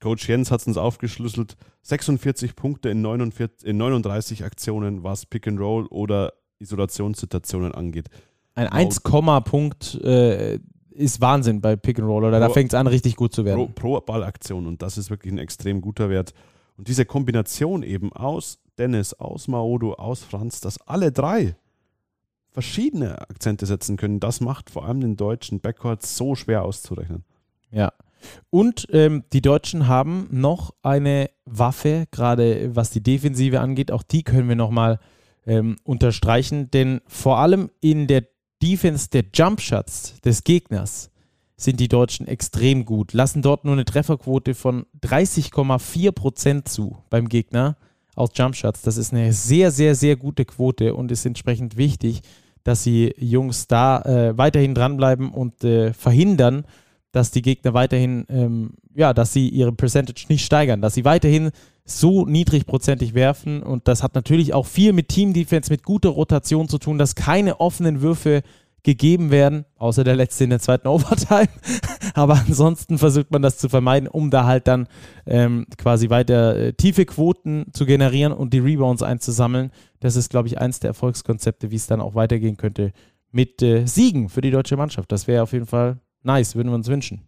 [0.01, 1.57] Coach Jens hat es uns aufgeschlüsselt.
[1.81, 8.09] 46 Punkte in, 49, in 39 Aktionen, was Pick and Roll oder Isolationssituationen angeht.
[8.59, 9.01] Ein 1,
[9.45, 10.59] Punkt äh,
[10.91, 12.39] ist Wahnsinn bei Pick and Roll, oder?
[12.39, 13.73] Pro, da fängt es an, richtig gut zu werden.
[13.73, 16.33] Pro, pro Ballaktion und das ist wirklich ein extrem guter Wert.
[16.77, 21.55] Und diese Kombination eben aus Dennis, aus Maodo, aus Franz, dass alle drei
[22.51, 27.23] verschiedene Akzente setzen können, das macht vor allem den deutschen Backcourt so schwer auszurechnen.
[27.71, 27.93] Ja.
[28.49, 33.91] Und ähm, die Deutschen haben noch eine Waffe, gerade was die Defensive angeht.
[33.91, 34.99] Auch die können wir nochmal
[35.45, 38.25] ähm, unterstreichen, denn vor allem in der
[38.61, 41.11] Defense der Jumpshots des Gegners
[41.55, 43.13] sind die Deutschen extrem gut.
[43.13, 47.77] Lassen dort nur eine Trefferquote von 30,4% zu beim Gegner
[48.15, 48.81] aus Jumpshots.
[48.81, 52.21] Das ist eine sehr, sehr, sehr gute Quote und ist entsprechend wichtig,
[52.63, 56.65] dass die Jungs da äh, weiterhin dranbleiben und äh, verhindern,
[57.11, 61.51] dass die Gegner weiterhin, ähm, ja, dass sie ihre Percentage nicht steigern, dass sie weiterhin
[61.85, 63.63] so niedrigprozentig werfen.
[63.63, 67.59] Und das hat natürlich auch viel mit Team-Defense, mit guter Rotation zu tun, dass keine
[67.59, 68.43] offenen Würfe
[68.83, 71.49] gegeben werden, außer der letzte in der zweiten Overtime.
[72.13, 74.87] Aber ansonsten versucht man das zu vermeiden, um da halt dann
[75.25, 79.71] ähm, quasi weiter äh, tiefe Quoten zu generieren und die Rebounds einzusammeln.
[79.99, 82.93] Das ist, glaube ich, eins der Erfolgskonzepte, wie es dann auch weitergehen könnte
[83.31, 85.11] mit äh, Siegen für die deutsche Mannschaft.
[85.11, 87.21] Das wäre auf jeden Fall nice, würden wir uns wünschen.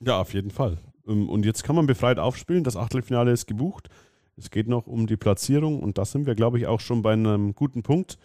[0.00, 0.78] Ja, auf jeden Fall.
[1.06, 2.64] Ähm, und jetzt kann man befreit aufspielen.
[2.64, 3.88] Das Achtelfinale ist gebucht.
[4.36, 7.12] Es geht noch um die Platzierung und da sind wir, glaube ich, auch schon bei
[7.12, 8.18] einem guten Punkt,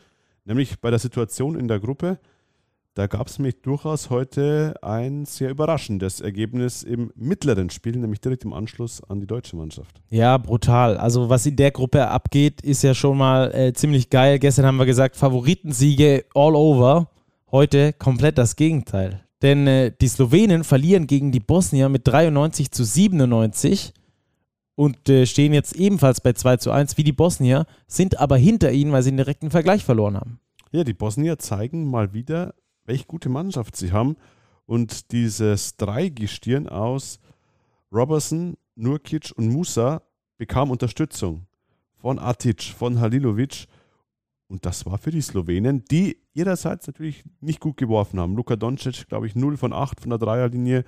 [0.45, 2.19] nämlich bei der Situation in der Gruppe.
[2.93, 8.45] Da gab es nämlich durchaus heute ein sehr überraschendes Ergebnis im mittleren Spiel, nämlich direkt
[8.45, 9.99] im Anschluss an die deutsche Mannschaft.
[10.11, 10.97] Ja, brutal.
[10.97, 14.37] Also was in der Gruppe abgeht, ist ja schon mal äh, ziemlich geil.
[14.37, 17.09] Gestern haben wir gesagt, Favoritensiege all over.
[17.51, 19.22] Heute komplett das Gegenteil.
[19.43, 23.93] Denn äh, die Slowenen verlieren gegen die Bosnier mit 93 zu 97
[24.75, 28.71] und äh, stehen jetzt ebenfalls bei 2 zu 1 wie die Bosnier, sind aber hinter
[28.71, 30.39] ihnen, weil sie einen direkten Vergleich verloren haben.
[30.71, 34.15] Ja, die Bosnier zeigen mal wieder, welche gute Mannschaft sie haben.
[34.65, 37.19] Und dieses Dreigestirn aus
[37.91, 40.01] Robertson, Nurkic und Musa
[40.37, 41.45] bekam Unterstützung
[41.97, 43.67] von Atic, von Halilovic.
[44.53, 48.35] Und das war für die Slowenen, die ihrerseits natürlich nicht gut geworfen haben.
[48.35, 50.85] Luka Doncic, glaube ich, 0 von 8 von der Dreierlinie.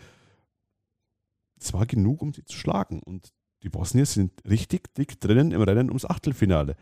[1.59, 3.01] Es war genug, um sie zu schlagen.
[3.01, 6.75] Und die Bosnier sind richtig dick drinnen im Rennen ums Achtelfinale.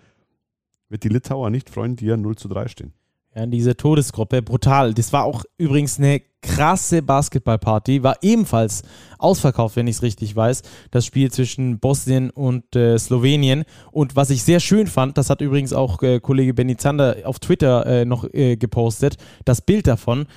[0.89, 2.91] Wird die Litauer nicht freuen, die ja 0 zu 3 stehen.
[3.35, 4.93] Ja, in dieser Todesgruppe, brutal.
[4.93, 8.83] Das war auch übrigens eine krasse Basketballparty, war ebenfalls
[9.17, 10.61] ausverkauft, wenn ich es richtig weiß,
[10.91, 13.63] das Spiel zwischen Bosnien und äh, Slowenien.
[13.91, 17.39] Und was ich sehr schön fand, das hat übrigens auch äh, Kollege Benny Zander auf
[17.39, 20.27] Twitter äh, noch äh, gepostet, das Bild davon.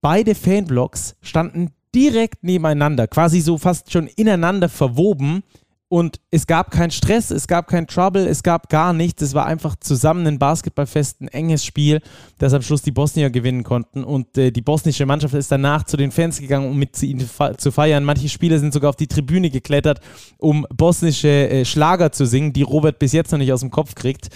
[0.00, 5.42] Beide Fanblocks standen direkt nebeneinander, quasi so fast schon ineinander verwoben
[5.90, 9.22] und es gab keinen Stress, es gab kein Trouble, es gab gar nichts.
[9.22, 12.02] Es war einfach zusammen ein Basketballfest, ein enges Spiel,
[12.36, 14.04] das am Schluss die Bosnier gewinnen konnten.
[14.04, 17.26] Und äh, die bosnische Mannschaft ist danach zu den Fans gegangen, um mit ihnen
[17.56, 18.04] zu feiern.
[18.04, 20.00] Manche Spieler sind sogar auf die Tribüne geklettert,
[20.36, 23.94] um bosnische äh, Schlager zu singen, die Robert bis jetzt noch nicht aus dem Kopf
[23.94, 24.28] kriegt.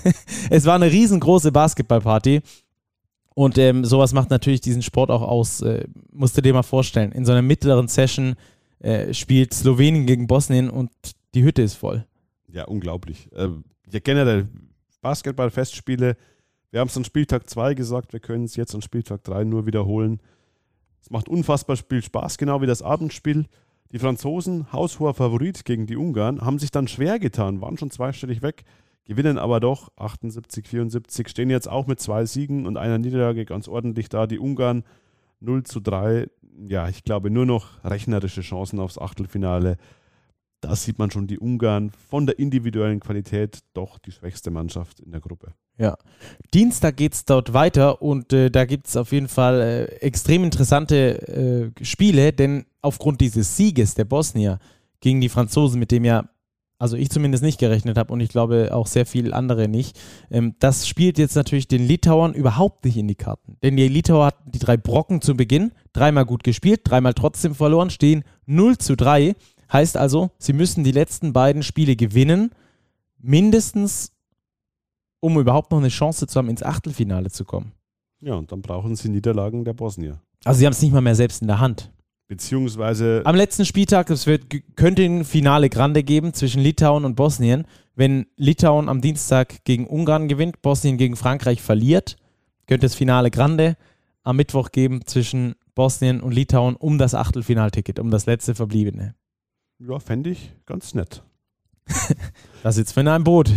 [0.50, 2.40] es war eine riesengroße Basketballparty.
[3.36, 5.60] Und ähm, sowas macht natürlich diesen Sport auch aus.
[5.60, 7.12] Äh, musst du dir mal vorstellen.
[7.12, 8.34] In so einer mittleren Session
[8.80, 10.90] äh, spielt Slowenien gegen Bosnien und
[11.34, 12.06] die Hütte ist voll.
[12.48, 13.30] Ja, unglaublich.
[13.32, 13.48] Äh,
[13.90, 14.48] ja, generell
[15.00, 16.16] Basketball-Festspiele.
[16.70, 19.66] Wir haben es an Spieltag 2 gesagt, wir können es jetzt an Spieltag 3 nur
[19.66, 20.20] wiederholen.
[21.00, 23.46] Es macht unfassbar viel Spaß, genau wie das Abendspiel.
[23.92, 28.42] Die Franzosen, haushoher Favorit gegen die Ungarn, haben sich dann schwer getan, waren schon zweistellig
[28.42, 28.64] weg
[29.06, 33.68] gewinnen aber doch 78, 74, stehen jetzt auch mit zwei Siegen und einer Niederlage ganz
[33.68, 34.26] ordentlich da.
[34.26, 34.84] Die Ungarn
[35.40, 36.28] 0 zu 3.
[36.68, 39.76] Ja, ich glaube nur noch rechnerische Chancen aufs Achtelfinale.
[40.60, 45.12] Da sieht man schon die Ungarn von der individuellen Qualität doch die schwächste Mannschaft in
[45.12, 45.52] der Gruppe.
[45.78, 45.96] Ja.
[46.54, 50.44] Dienstag geht es dort weiter und äh, da gibt es auf jeden Fall äh, extrem
[50.44, 54.58] interessante äh, Spiele, denn aufgrund dieses Sieges der Bosnier
[55.00, 56.28] gegen die Franzosen, mit dem ja,
[56.78, 59.98] also ich zumindest nicht gerechnet habe und ich glaube auch sehr viele andere nicht,
[60.30, 63.56] ähm, das spielt jetzt natürlich den Litauern überhaupt nicht in die Karten.
[63.62, 67.90] Denn die Litauer hatten die drei Brocken zu Beginn, dreimal gut gespielt, dreimal trotzdem verloren,
[67.90, 69.34] stehen 0 zu 3.
[69.72, 72.50] Heißt also, sie müssen die letzten beiden Spiele gewinnen,
[73.18, 74.12] mindestens
[75.20, 77.72] um überhaupt noch eine Chance zu haben, ins Achtelfinale zu kommen.
[78.20, 80.20] Ja, und dann brauchen sie Niederlagen der Bosnier.
[80.44, 81.90] Also sie haben es nicht mal mehr selbst in der Hand.
[82.28, 83.22] Beziehungsweise.
[83.24, 87.66] Am letzten Spieltag, es wird, könnte ein Finale Grande geben zwischen Litauen und Bosnien.
[87.94, 92.16] Wenn Litauen am Dienstag gegen Ungarn gewinnt, Bosnien gegen Frankreich verliert,
[92.66, 93.76] könnte es Finale Grande
[94.24, 99.14] am Mittwoch geben zwischen Bosnien und Litauen um das Achtelfinalticket, um das letzte Verbliebene.
[99.78, 101.22] Ja, fände ich ganz nett.
[102.62, 103.50] da sitzt man in einem Boot.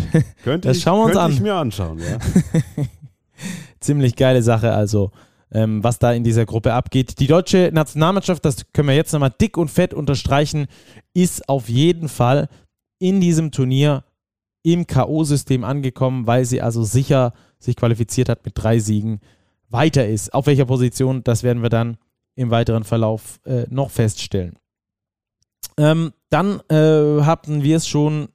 [0.44, 1.32] Könnte das schauen wir uns könnte an.
[1.32, 2.20] ich mir anschauen, ja.
[3.80, 5.12] Ziemlich geile Sache, also
[5.52, 7.20] ähm, was da in dieser Gruppe abgeht.
[7.20, 10.68] Die deutsche Nationalmannschaft, das können wir jetzt nochmal dick und fett unterstreichen,
[11.14, 12.50] ist auf jeden Fall
[13.00, 14.04] in diesem Turnier
[14.64, 19.20] im K.O.-System angekommen, weil sie also sicher sich qualifiziert hat mit drei Siegen,
[19.70, 20.34] weiter ist.
[20.34, 21.98] Auf welcher Position, das werden wir dann
[22.36, 24.58] im weiteren Verlauf äh, noch feststellen.
[25.78, 28.30] Ähm, dann äh, hatten wir es schon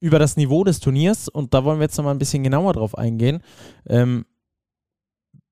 [0.00, 2.96] über das Niveau des Turniers und da wollen wir jetzt nochmal ein bisschen genauer drauf
[2.96, 3.42] eingehen.
[3.88, 4.26] Ähm,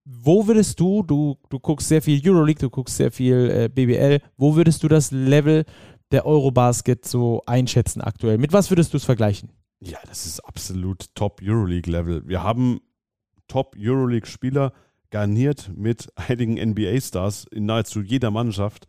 [0.05, 4.21] wo würdest du, du, du guckst sehr viel Euroleague, du guckst sehr viel äh, BBL,
[4.37, 5.65] wo würdest du das Level
[6.11, 8.39] der Eurobasket so einschätzen aktuell?
[8.39, 9.51] Mit was würdest du es vergleichen?
[9.81, 12.27] Ja, das ist absolut Top Euroleague-Level.
[12.27, 12.81] Wir haben
[13.49, 14.73] Top Euroleague-Spieler
[15.11, 18.87] garniert mit einigen NBA-Stars in nahezu jeder Mannschaft.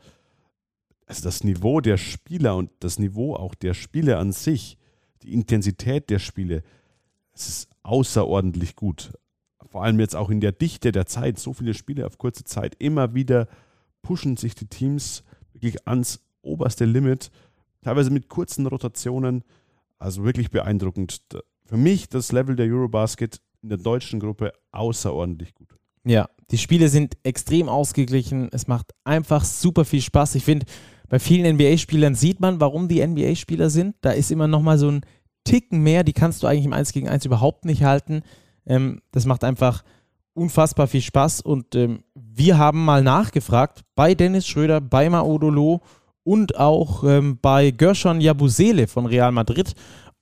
[1.06, 4.78] Also das Niveau der Spieler und das Niveau auch der Spiele an sich,
[5.22, 6.64] die Intensität der Spiele,
[7.34, 9.12] es ist außerordentlich gut
[9.74, 12.76] vor allem jetzt auch in der Dichte der Zeit, so viele Spiele auf kurze Zeit,
[12.78, 13.48] immer wieder
[14.04, 17.32] pushen sich die Teams wirklich ans oberste Limit,
[17.82, 19.44] teilweise mit kurzen Rotationen.
[19.98, 21.22] Also wirklich beeindruckend.
[21.66, 25.70] Für mich das Level der Eurobasket in der deutschen Gruppe außerordentlich gut.
[26.04, 28.50] Ja, die Spiele sind extrem ausgeglichen.
[28.52, 30.36] Es macht einfach super viel Spaß.
[30.36, 30.68] Ich finde,
[31.10, 33.96] bei vielen NBA-Spielern sieht man, warum die NBA-Spieler sind.
[34.02, 35.02] Da ist immer noch mal so ein
[35.46, 36.04] Ticken mehr.
[36.04, 38.22] Die kannst du eigentlich im 1 gegen 1 überhaupt nicht halten.
[38.66, 39.84] Ähm, das macht einfach
[40.34, 45.82] unfassbar viel Spaß und ähm, wir haben mal nachgefragt bei Dennis Schröder, bei Maodolo
[46.24, 49.74] und auch ähm, bei Gershon Jabusele von Real Madrid,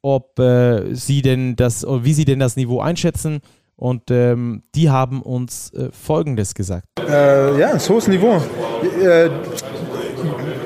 [0.01, 3.39] ob äh, sie denn das, wie sie denn das Niveau einschätzen.
[3.75, 6.85] Und ähm, die haben uns äh, Folgendes gesagt.
[6.99, 8.39] Äh, ja, ein hohes Niveau.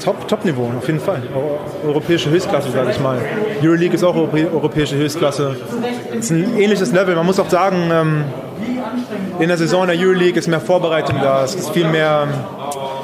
[0.04, 1.24] Top, Top-Niveau, auf jeden Fall.
[1.86, 3.18] Europäische Höchstklasse, sage ich mal.
[3.62, 5.56] Euroleague ist auch europäische Höchstklasse.
[6.18, 7.16] Ist ein ähnliches Level.
[7.16, 8.24] Man muss auch sagen, ähm,
[9.40, 11.44] in der Saison der Euroleague ist mehr Vorbereitung da.
[11.44, 12.28] Es ist viel mehr,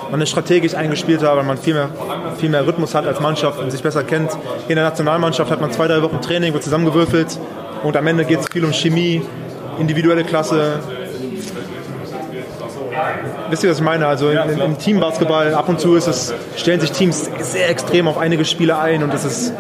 [0.10, 1.90] man ist strategisch eingespielt, weil man viel mehr,
[2.38, 4.32] viel mehr Rhythmus hat als Mannschaft und sich besser kennt.
[4.68, 7.40] In der Nationalmannschaft hat man zwei, drei Wochen Training, wird zusammengewürfelt
[7.84, 9.22] und am Ende geht es viel um Chemie,
[9.80, 10.80] individuelle Klasse,
[13.50, 14.08] wisst ihr, was ich meine?
[14.08, 18.18] Also im, im Teambasketball ab und zu ist es, stellen sich Teams sehr extrem auf
[18.18, 19.54] einige Spiele ein und es ist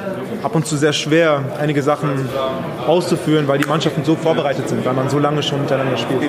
[0.43, 2.29] ab und zu sehr schwer, einige Sachen
[2.87, 6.21] auszuführen, weil die Mannschaften so vorbereitet sind, weil man so lange schon miteinander spielt.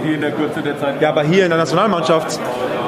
[1.01, 2.39] Ja, aber hier in der Nationalmannschaft,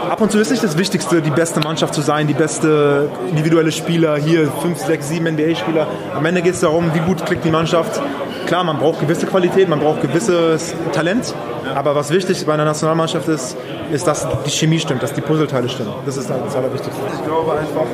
[0.09, 3.73] ab und zu ist nicht das Wichtigste, die beste Mannschaft zu sein, die beste individuelle
[3.73, 5.87] Spieler, hier fünf, sechs, sieben NBA-Spieler.
[6.15, 8.01] Am Ende geht es darum, wie gut klickt die Mannschaft.
[8.47, 11.35] Klar, man braucht gewisse Qualität, man braucht gewisses Talent,
[11.75, 13.57] aber was wichtig bei einer Nationalmannschaft ist,
[13.91, 15.93] ist, dass die Chemie stimmt, dass die Puzzleteile stimmen.
[16.05, 17.01] Das ist das Allerwichtigste.
[17.15, 17.87] Ich glaube einfach,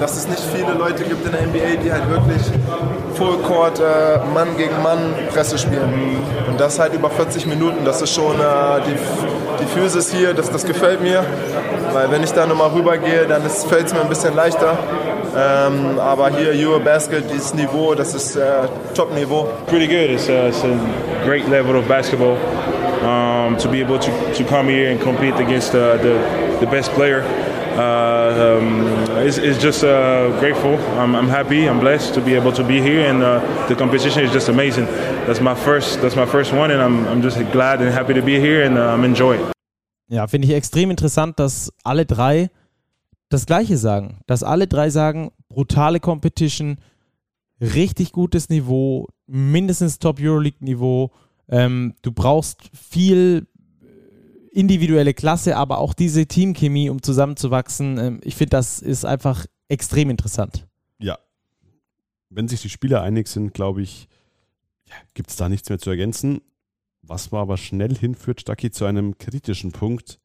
[0.00, 2.42] dass es nicht viele Leute gibt in der NBA, die halt wirklich
[3.14, 5.92] Full Court äh, Mann gegen Mann Presse spielen.
[6.48, 7.84] Und das halt über 40 Minuten.
[7.84, 8.96] Das ist schon äh, die,
[9.62, 11.24] die Physis hier, das, das gefällt mir.
[11.92, 14.78] Weil wenn ich da nochmal rübergehe, dann fällt es mir ein bisschen leichter.
[15.36, 19.48] Ähm, aber hier Eurobasket, dieses Niveau, das ist äh, Top-Niveau.
[19.66, 20.10] Pretty good.
[20.10, 22.36] It's, uh, it's a great level of basketball.
[23.02, 26.18] Um, to be able to, to come here and compete against uh, the,
[26.60, 27.22] the best player
[27.78, 28.86] uh, um,
[29.24, 30.76] is, is just uh, grateful.
[30.98, 31.68] I'm, I'm happy.
[31.68, 34.86] I'm blessed to be able to be here, and uh, the competition is just amazing.
[35.26, 36.02] That's my first.
[36.02, 38.76] That's my first one, and I'm, I'm just glad and happy to be here, and
[38.76, 39.40] uh, I'm enjoying.
[40.10, 42.48] Ja, finde ich extrem interessant, dass alle drei
[43.28, 44.20] das Gleiche sagen.
[44.26, 46.78] Dass alle drei sagen, brutale Competition,
[47.60, 51.10] richtig gutes Niveau, mindestens Top Euroleague-Niveau.
[51.48, 53.46] Ähm, du brauchst viel
[54.52, 57.98] individuelle Klasse, aber auch diese Teamchemie, um zusammenzuwachsen.
[57.98, 60.66] Ähm, ich finde, das ist einfach extrem interessant.
[60.98, 61.18] Ja.
[62.30, 64.08] Wenn sich die Spieler einig sind, glaube ich,
[64.86, 66.40] ja, gibt es da nichts mehr zu ergänzen.
[67.02, 70.20] Was man aber schnell hinführt, Stacki, zu einem kritischen Punkt,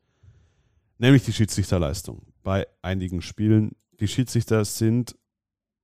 [0.98, 2.33] nämlich die Schiedsrichterleistung.
[2.44, 5.16] Bei einigen Spielen, die Schiedsrichter sind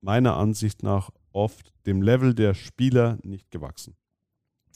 [0.00, 3.96] meiner Ansicht nach oft dem Level der Spieler nicht gewachsen.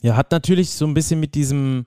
[0.01, 1.85] Ja, hat natürlich so ein bisschen mit diesem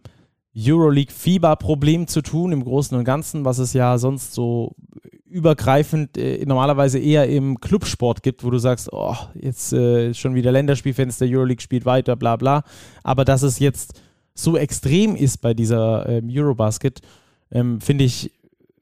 [0.57, 4.75] Euroleague-Fieber-Problem zu tun, im Großen und Ganzen, was es ja sonst so
[5.25, 10.51] übergreifend äh, normalerweise eher im Clubsport gibt, wo du sagst, oh, jetzt äh, schon wieder
[10.53, 12.65] Länderspielfenster, Euroleague spielt weiter, bla bla.
[13.03, 14.01] Aber dass es jetzt
[14.35, 17.03] so extrem ist bei dieser ähm, Eurobasket,
[17.51, 18.33] ähm, finde ich,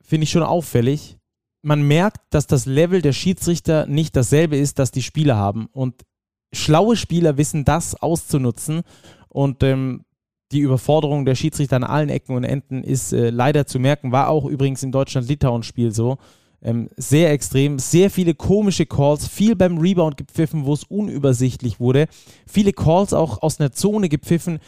[0.07, 1.19] find ich schon auffällig.
[1.63, 5.67] Man merkt, dass das Level der Schiedsrichter nicht dasselbe ist, das die Spieler haben.
[5.73, 6.05] Und
[6.53, 8.83] schlaue Spieler wissen das auszunutzen.
[9.29, 10.05] Und ähm,
[10.53, 14.13] die Überforderung der Schiedsrichter an allen Ecken und Enden ist äh, leider zu merken.
[14.13, 16.19] War auch übrigens im Deutschland-Litauen-Spiel so.
[16.63, 22.07] Ähm, sehr extrem, sehr viele komische Calls, viel beim Rebound gepfiffen, wo es unübersichtlich wurde.
[22.47, 24.61] Viele Calls auch aus einer Zone gepfiffen,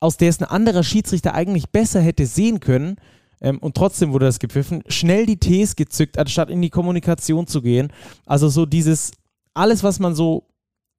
[0.00, 2.96] aus der es ein anderer Schiedsrichter eigentlich besser hätte sehen können.
[3.40, 4.82] Ähm, und trotzdem wurde das gepfiffen.
[4.88, 7.92] Schnell die Ts gezückt, anstatt in die Kommunikation zu gehen.
[8.24, 9.12] Also so dieses,
[9.54, 10.48] alles, was man so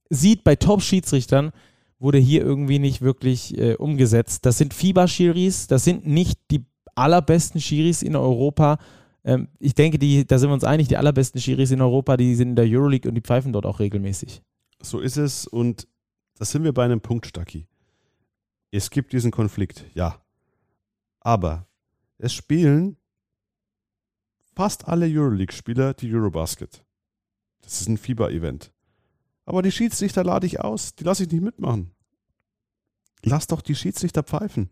[0.09, 1.51] sieht bei Top-Schiedsrichtern,
[1.99, 4.45] wurde hier irgendwie nicht wirklich äh, umgesetzt.
[4.45, 6.65] Das sind FIBA-Schiris, das sind nicht die
[6.95, 8.77] allerbesten Schiris in Europa.
[9.23, 12.35] Ähm, ich denke, die, da sind wir uns einig, die allerbesten Schiris in Europa, die
[12.35, 14.41] sind in der Euroleague und die pfeifen dort auch regelmäßig.
[14.81, 15.87] So ist es und
[16.37, 17.67] da sind wir bei einem Punkt, Stacki.
[18.71, 20.21] Es gibt diesen Konflikt, ja.
[21.19, 21.66] Aber
[22.17, 22.97] es spielen
[24.55, 26.83] fast alle Euroleague-Spieler die Eurobasket.
[27.61, 28.71] Das ist ein FIBA-Event.
[29.45, 31.91] Aber die Schiedsrichter lade ich aus, die lasse ich nicht mitmachen.
[33.23, 34.69] Lass doch die Schiedsrichter pfeifen.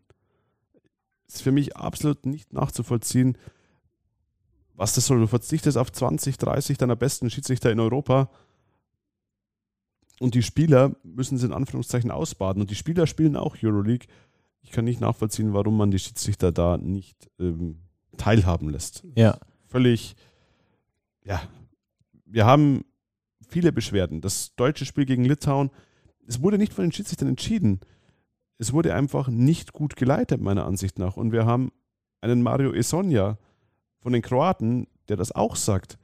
[1.27, 3.37] Ist für mich absolut nicht nachzuvollziehen,
[4.73, 5.19] was das soll.
[5.19, 8.29] Du verzichtest auf 20, 30 deiner besten Schiedsrichter in Europa
[10.19, 12.61] und die Spieler müssen sie in Anführungszeichen ausbaden.
[12.61, 14.07] Und die Spieler spielen auch Euroleague.
[14.65, 17.77] Ich kann nicht nachvollziehen, warum man die Schiedsrichter da nicht ähm,
[18.17, 19.03] teilhaben lässt.
[19.15, 19.37] Ja.
[19.67, 20.15] Völlig,
[21.23, 21.39] ja.
[22.25, 22.83] Wir haben
[23.47, 24.21] viele Beschwerden.
[24.21, 25.69] Das deutsche Spiel gegen Litauen,
[26.27, 27.79] es wurde nicht von den Schiedsrichtern entschieden.
[28.57, 31.15] Es wurde einfach nicht gut geleitet, meiner Ansicht nach.
[31.15, 31.71] Und wir haben
[32.21, 33.37] einen Mario Esonja
[33.99, 35.99] von den Kroaten, der das auch sagt.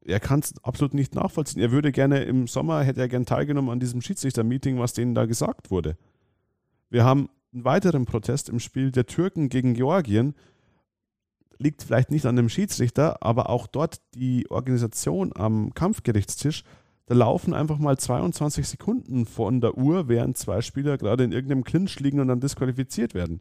[0.00, 1.62] Er kann es absolut nicht nachvollziehen.
[1.62, 5.26] Er würde gerne im Sommer, hätte er gern teilgenommen an diesem Schiedsrichter-Meeting, was denen da
[5.26, 5.96] gesagt wurde.
[6.88, 10.34] Wir haben einen weiteren Protest im Spiel der Türken gegen Georgien,
[11.58, 16.64] liegt vielleicht nicht an dem Schiedsrichter, aber auch dort die Organisation am Kampfgerichtstisch,
[17.06, 21.64] da laufen einfach mal 22 Sekunden von der Uhr, während zwei Spieler gerade in irgendeinem
[21.64, 23.40] Clinch liegen und dann disqualifiziert werden.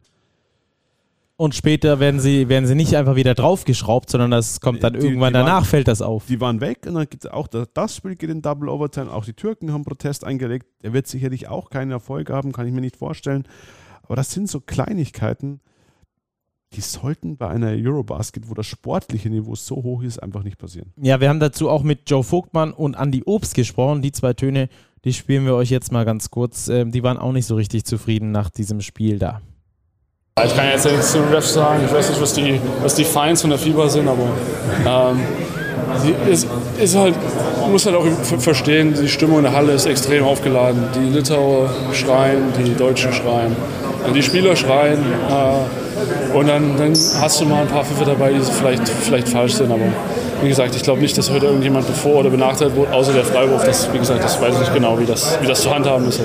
[1.37, 4.99] Und später werden sie, werden sie nicht einfach wieder draufgeschraubt, sondern das kommt dann die,
[4.99, 6.25] irgendwann die danach, waren, fällt das auf.
[6.25, 9.09] Die waren weg und dann gibt es auch das Spiel geht in Double Overtime.
[9.09, 10.65] Auch die Türken haben Protest eingelegt.
[10.83, 13.47] Er wird sicherlich auch keinen Erfolg haben, kann ich mir nicht vorstellen.
[14.09, 15.61] Aber das sind so Kleinigkeiten,
[16.73, 20.91] die sollten bei einer Eurobasket, wo das sportliche Niveau so hoch ist, einfach nicht passieren.
[20.99, 24.01] Ja, wir haben dazu auch mit Joe Vogtmann und Andy Obst gesprochen.
[24.01, 24.69] Die zwei Töne,
[25.05, 26.69] die spielen wir euch jetzt mal ganz kurz.
[26.69, 29.41] Ähm, die waren auch nicht so richtig zufrieden nach diesem Spiel da.
[30.43, 31.83] Ich kann jetzt nichts zu Refs sagen.
[31.85, 34.27] Ich weiß nicht, was die, was die Feinds von der FIBA sind, aber
[34.87, 35.19] ähm,
[36.27, 36.47] ist,
[36.79, 37.15] ist halt,
[37.61, 38.05] man muss halt auch
[38.39, 40.83] verstehen, die Stimmung in der Halle ist extrem aufgeladen.
[40.95, 43.55] Die Litauer schreien, die Deutschen schreien,
[44.13, 44.99] die Spieler schreien.
[45.29, 49.53] Äh, und dann, dann hast du mal ein paar Pfiffe dabei, die vielleicht, vielleicht falsch
[49.53, 49.71] sind.
[49.71, 49.81] Aber
[50.41, 53.65] wie gesagt, ich glaube nicht, dass heute irgendjemand bevor oder benachteiligt wurde, außer der Freiwurf.
[53.65, 56.21] Das, wie gesagt, das weiß ich nicht genau, wie das, wie das zu handhaben ist.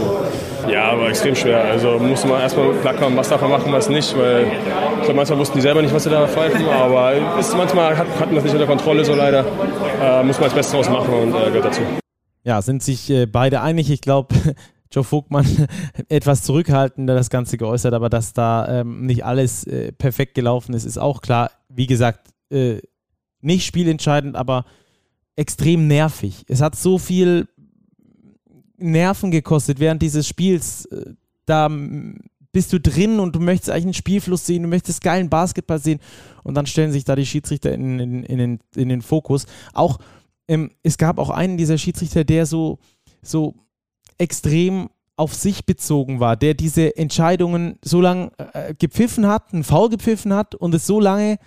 [0.71, 1.63] Ja, aber extrem schwer.
[1.65, 4.17] Also muss man erstmal klarkommen, was darf man machen, was nicht.
[4.17, 6.67] Weil ich glaube, manchmal wussten die selber nicht, was sie da pfeifen.
[6.69, 9.45] Aber ist, manchmal hat, hat man das nicht unter Kontrolle, so leider.
[10.03, 11.83] Äh, muss man das Beste draus machen und äh, gehört dazu.
[12.45, 13.91] Ja, sind sich äh, beide einig.
[13.91, 14.35] Ich glaube,
[14.95, 15.47] Joe Vogtmann
[16.09, 20.85] etwas zurückhaltender das Ganze geäußert, aber dass da ähm, nicht alles äh, perfekt gelaufen ist,
[20.85, 21.51] ist auch klar.
[21.69, 22.79] Wie gesagt, äh,
[23.41, 24.65] nicht spielentscheidend, aber
[25.37, 26.45] extrem nervig.
[26.49, 27.49] Es hat so viel
[28.77, 30.87] Nerven gekostet während dieses Spiels.
[30.87, 31.15] Äh,
[31.47, 31.69] da
[32.53, 35.99] bist du drin und du möchtest eigentlich einen Spielfluss sehen, du möchtest geilen Basketball sehen
[36.45, 39.47] und dann stellen sich da die Schiedsrichter in, in, in, den, in den Fokus.
[39.73, 39.99] Auch
[40.47, 42.79] ähm, es gab auch einen dieser Schiedsrichter, der so,
[43.23, 43.55] so
[44.19, 49.89] extrem auf sich bezogen war, der diese Entscheidungen so lange äh, gepfiffen hat, einen Foul
[49.89, 51.39] gepfiffen hat und es so lange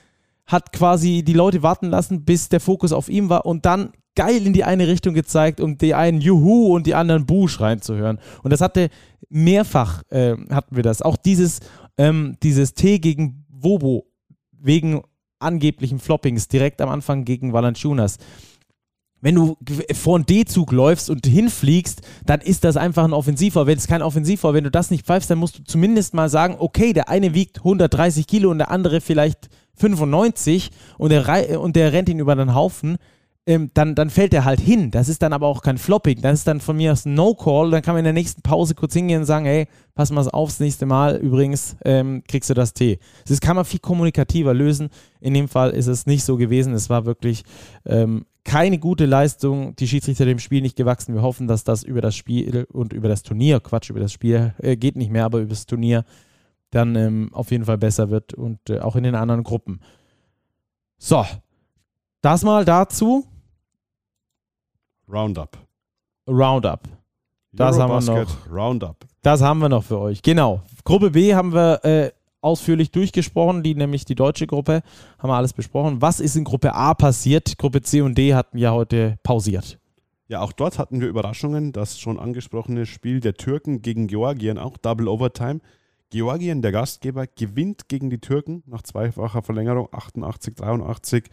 [0.45, 4.47] hat quasi die Leute warten lassen, bis der Fokus auf ihm war und dann geil
[4.47, 7.95] in die eine Richtung gezeigt, um die einen Juhu und die anderen Buh schreien zu
[7.95, 8.19] hören.
[8.41, 8.89] Und das hatte
[9.29, 11.01] mehrfach, äh, hatten wir das.
[11.01, 11.59] Auch dieses,
[11.97, 14.07] ähm, dieses T gegen Wobo
[14.51, 15.01] wegen
[15.39, 18.17] angeblichen Floppings direkt am Anfang gegen Valanciunas
[19.27, 19.57] wenn du
[19.93, 23.67] vor einen D-Zug läufst und hinfliegst, dann ist das einfach ein Offensivfoul.
[23.67, 26.55] Wenn es kein Offensivfoul, wenn du das nicht pfeifst, dann musst du zumindest mal sagen,
[26.59, 31.91] okay, der eine wiegt 130 Kilo und der andere vielleicht 95 und der, und der
[31.91, 32.99] rennt ihn über den Haufen,
[33.45, 34.91] ähm, dann, dann fällt er halt hin.
[34.91, 36.21] Das ist dann aber auch kein Flopping.
[36.21, 37.71] Das ist dann von mir aus ein No-Call.
[37.71, 40.51] Dann kann man in der nächsten Pause kurz hingehen und sagen, hey, pass mal auf,
[40.51, 42.97] das nächste Mal übrigens ähm, kriegst du das T.
[43.27, 44.87] Das kann man viel kommunikativer lösen.
[45.19, 46.73] In dem Fall ist es nicht so gewesen.
[46.73, 47.43] Es war wirklich
[47.85, 51.13] ähm, keine gute Leistung, die Schiedsrichter dem Spiel nicht gewachsen.
[51.13, 54.55] Wir hoffen, dass das über das Spiel und über das Turnier, Quatsch, über das Spiel
[54.59, 56.05] äh, geht nicht mehr, aber über das Turnier
[56.69, 59.81] dann ähm, auf jeden Fall besser wird und äh, auch in den anderen Gruppen.
[60.97, 61.25] So,
[62.21, 63.25] das mal dazu.
[65.11, 65.57] Roundup.
[66.25, 66.83] Roundup.
[67.51, 68.49] Das haben wir noch.
[68.49, 69.05] Roundup.
[69.23, 70.21] Das haben wir noch für euch.
[70.21, 70.61] Genau.
[70.85, 74.81] Gruppe B haben wir äh, ausführlich durchgesprochen, die nämlich die deutsche Gruppe,
[75.17, 76.01] haben wir alles besprochen.
[76.01, 77.57] Was ist in Gruppe A passiert?
[77.57, 79.79] Gruppe C und D hatten ja heute pausiert.
[80.27, 81.71] Ja, auch dort hatten wir Überraschungen.
[81.71, 85.61] Das schon angesprochene Spiel der Türken gegen Georgien, auch Double Overtime.
[86.09, 91.25] Georgien, der Gastgeber, gewinnt gegen die Türken nach zweifacher Verlängerung 88, 83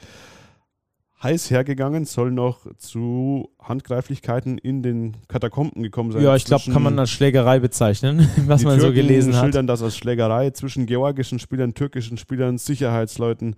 [1.25, 6.23] heiß hergegangen, soll noch zu Handgreiflichkeiten in den Katakomben gekommen sein.
[6.23, 9.43] Ja, ich glaube, kann man als Schlägerei bezeichnen, was man Türken so gelesen hat.
[9.43, 13.57] schildern das als Schlägerei zwischen georgischen Spielern, türkischen Spielern, Sicherheitsleuten.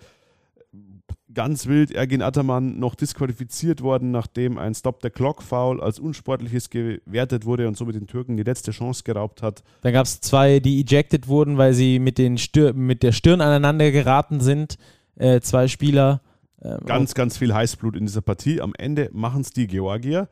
[1.34, 7.76] Ganz wild, Ergin Ataman noch disqualifiziert worden, nachdem ein Stop-the-Clock-Foul als unsportliches gewertet wurde und
[7.76, 9.62] somit den Türken die letzte Chance geraubt hat.
[9.82, 13.42] Dann gab es zwei, die ejected wurden, weil sie mit, den Stir mit der Stirn
[13.42, 14.78] aneinander geraten sind.
[15.16, 16.22] Äh, zwei Spieler.
[16.62, 18.60] Ähm, ganz, ganz viel Heißblut in dieser Partie.
[18.60, 20.28] Am Ende machen es die Georgier,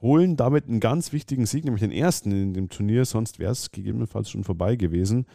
[0.00, 3.70] holen damit einen ganz wichtigen Sieg, nämlich den ersten in dem Turnier, sonst wäre es
[3.70, 5.26] gegebenenfalls schon vorbei gewesen.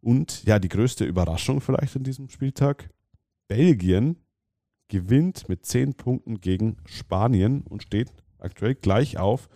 [0.00, 2.90] Und ja, die größte Überraschung vielleicht an diesem Spieltag,
[3.48, 4.16] Belgien
[4.88, 9.48] gewinnt mit 10 Punkten gegen Spanien und steht aktuell gleich auf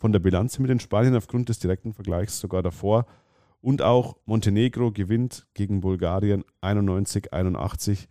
[0.00, 3.06] von der Bilanz mit den Spaniern aufgrund des direkten Vergleichs sogar davor.
[3.60, 8.08] Und auch Montenegro gewinnt gegen Bulgarien 91-81.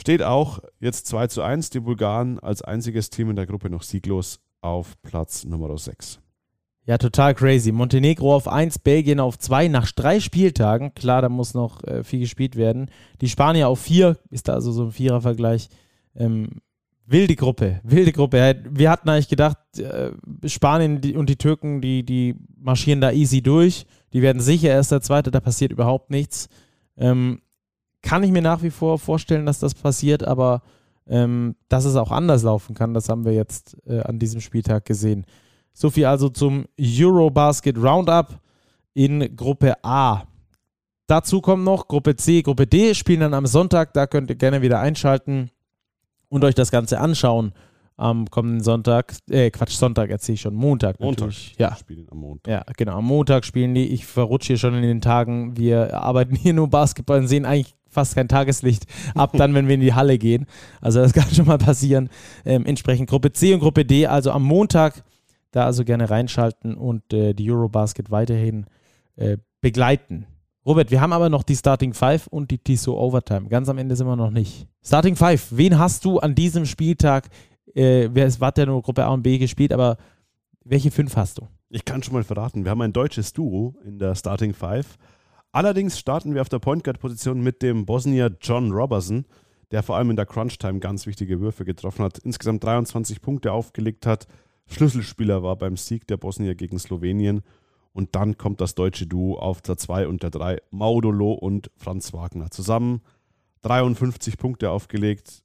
[0.00, 3.82] Steht auch jetzt 2 zu 1, die Bulgaren als einziges Team in der Gruppe noch
[3.82, 6.20] sieglos auf Platz Nummer 6.
[6.86, 7.70] Ja, total crazy.
[7.70, 10.94] Montenegro auf 1, Belgien auf 2 nach drei Spieltagen.
[10.94, 12.90] Klar, da muss noch äh, viel gespielt werden.
[13.20, 15.68] Die Spanier auf 4, ist da also so ein Vierervergleich.
[16.16, 16.62] Ähm,
[17.04, 18.56] wilde Gruppe, wilde Gruppe.
[18.70, 20.12] Wir hatten eigentlich gedacht, äh,
[20.46, 23.84] Spanien und die Türken, die, die marschieren da easy durch.
[24.14, 26.48] Die werden sicher erst der Zweite, da passiert überhaupt nichts.
[26.96, 27.42] Ähm,
[28.02, 30.62] kann ich mir nach wie vor vorstellen, dass das passiert, aber
[31.06, 34.84] ähm, dass es auch anders laufen kann, das haben wir jetzt äh, an diesem Spieltag
[34.84, 35.26] gesehen.
[35.72, 38.40] So viel also zum Eurobasket Roundup
[38.94, 40.24] in Gruppe A.
[41.06, 43.92] Dazu kommt noch Gruppe C, Gruppe D spielen dann am Sonntag.
[43.94, 45.50] Da könnt ihr gerne wieder einschalten
[46.28, 47.52] und euch das Ganze anschauen
[48.00, 51.54] am kommenden Sonntag, äh, Quatsch, Sonntag erzähle ich schon, Montag natürlich.
[51.58, 51.70] Montag.
[51.70, 51.76] Ja.
[51.76, 52.50] Spielen am Montag.
[52.50, 53.88] Ja, genau, am Montag spielen die.
[53.88, 55.58] Ich verrutsche hier schon in den Tagen.
[55.58, 59.74] Wir arbeiten hier nur Basketball und sehen eigentlich fast kein Tageslicht ab dann, wenn wir
[59.74, 60.46] in die Halle gehen.
[60.80, 62.08] Also das kann schon mal passieren.
[62.44, 65.04] Ähm, entsprechend Gruppe C und Gruppe D, also am Montag
[65.50, 68.66] da also gerne reinschalten und äh, die Eurobasket weiterhin
[69.16, 70.26] äh, begleiten.
[70.64, 73.48] Robert, wir haben aber noch die Starting Five und die Tissot Overtime.
[73.48, 74.68] Ganz am Ende sind wir noch nicht.
[74.84, 77.28] Starting Five, wen hast du an diesem Spieltag
[77.74, 79.96] äh, es war ja nur Gruppe A und B gespielt, aber
[80.64, 81.48] welche fünf hast du?
[81.68, 84.98] Ich kann schon mal verraten, wir haben ein deutsches Duo in der Starting Five.
[85.52, 89.24] Allerdings starten wir auf der Point Guard Position mit dem Bosnier John Robertson,
[89.70, 93.52] der vor allem in der Crunch Time ganz wichtige Würfe getroffen hat, insgesamt 23 Punkte
[93.52, 94.26] aufgelegt hat,
[94.70, 97.42] Schlüsselspieler war beim Sieg der Bosnier gegen Slowenien.
[97.92, 102.12] Und dann kommt das deutsche Duo auf der 2 und der 3, Maudolo und Franz
[102.12, 103.00] Wagner zusammen.
[103.62, 105.42] 53 Punkte aufgelegt.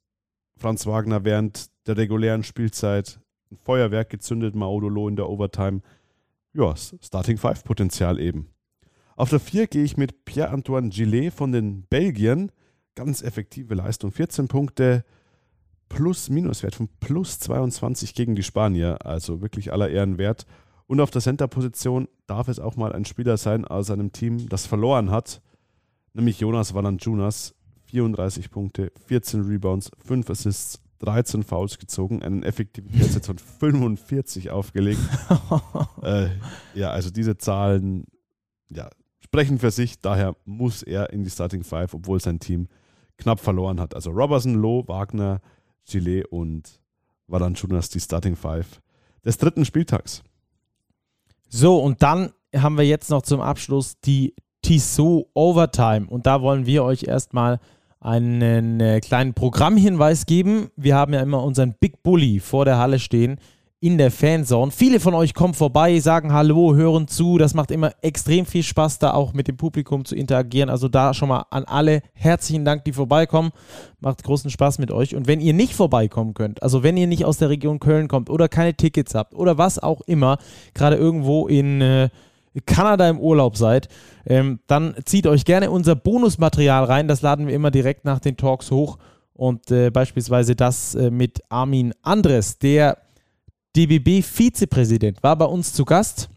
[0.56, 5.82] Franz Wagner während der regulären Spielzeit ein Feuerwerk gezündet, Maudolo in der Overtime.
[6.54, 8.48] Ja, Starting Five Potenzial eben.
[9.16, 12.52] Auf der 4 gehe ich mit Pierre-Antoine Gillet von den Belgiern.
[12.94, 14.12] Ganz effektive Leistung.
[14.12, 15.04] 14 Punkte
[15.88, 19.06] plus-minus-Wert von plus 22 gegen die Spanier.
[19.06, 20.46] Also wirklich aller Ehren wert.
[20.86, 24.66] Und auf der Center-Position darf es auch mal ein Spieler sein aus einem Team, das
[24.66, 25.42] verloren hat,
[26.12, 27.54] nämlich Jonas Valanciunas.
[27.86, 34.98] 34 Punkte, 14 Rebounds, 5 Assists, 13 Fouls gezogen, einen Effektivitätssatz von 45 aufgelegt.
[36.02, 36.30] äh,
[36.74, 38.06] ja, also diese Zahlen
[38.68, 38.90] ja,
[39.36, 40.00] sprechen für sich.
[40.00, 42.68] Daher muss er in die Starting Five, obwohl sein Team
[43.18, 43.94] knapp verloren hat.
[43.94, 45.42] Also Robertson, Loh, Wagner,
[45.86, 46.80] Gillet und
[47.26, 48.80] Valanciunas die Starting Five
[49.26, 50.22] des dritten Spieltags.
[51.50, 56.06] So, und dann haben wir jetzt noch zum Abschluss die Tissot Overtime.
[56.08, 57.60] Und da wollen wir euch erstmal
[58.00, 60.70] einen äh, kleinen Programmhinweis geben.
[60.76, 63.38] Wir haben ja immer unseren Big Bully vor der Halle stehen
[63.80, 64.70] in der Fanzone.
[64.70, 67.36] Viele von euch kommen vorbei, sagen Hallo, hören zu.
[67.36, 70.70] Das macht immer extrem viel Spaß, da auch mit dem Publikum zu interagieren.
[70.70, 73.50] Also da schon mal an alle herzlichen Dank, die vorbeikommen.
[74.00, 75.14] Macht großen Spaß mit euch.
[75.14, 78.30] Und wenn ihr nicht vorbeikommen könnt, also wenn ihr nicht aus der Region Köln kommt
[78.30, 80.38] oder keine Tickets habt oder was auch immer,
[80.72, 82.08] gerade irgendwo in äh,
[82.64, 83.88] Kanada im Urlaub seid,
[84.26, 87.08] ähm, dann zieht euch gerne unser Bonusmaterial rein.
[87.08, 88.96] Das laden wir immer direkt nach den Talks hoch.
[89.34, 92.96] Und äh, beispielsweise das äh, mit Armin Andres, der
[93.76, 96.30] DBB-Vizepräsident, war bei uns zu Gast,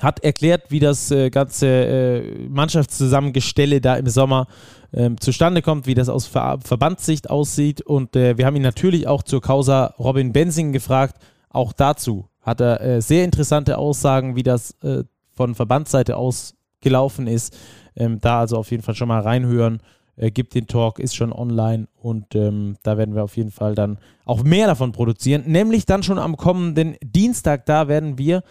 [0.00, 4.46] hat erklärt, wie das äh, ganze äh, Mannschaftszusammengestelle da im Sommer
[4.92, 7.80] ähm, zustande kommt, wie das aus Ver Verbandssicht aussieht.
[7.80, 11.20] Und äh, wir haben ihn natürlich auch zur Causa Robin Bensing gefragt.
[11.50, 17.26] Auch dazu hat er äh, sehr interessante Aussagen, wie das äh, von Verbandsseite aus gelaufen
[17.26, 17.56] ist.
[17.96, 19.80] Ähm, da also auf jeden Fall schon mal reinhören
[20.18, 23.74] äh, gibt den Talk, ist schon online und ähm, da werden wir auf jeden Fall
[23.74, 25.44] dann auch mehr davon produzieren.
[25.46, 28.42] Nämlich dann schon am kommenden Dienstag, da werden wir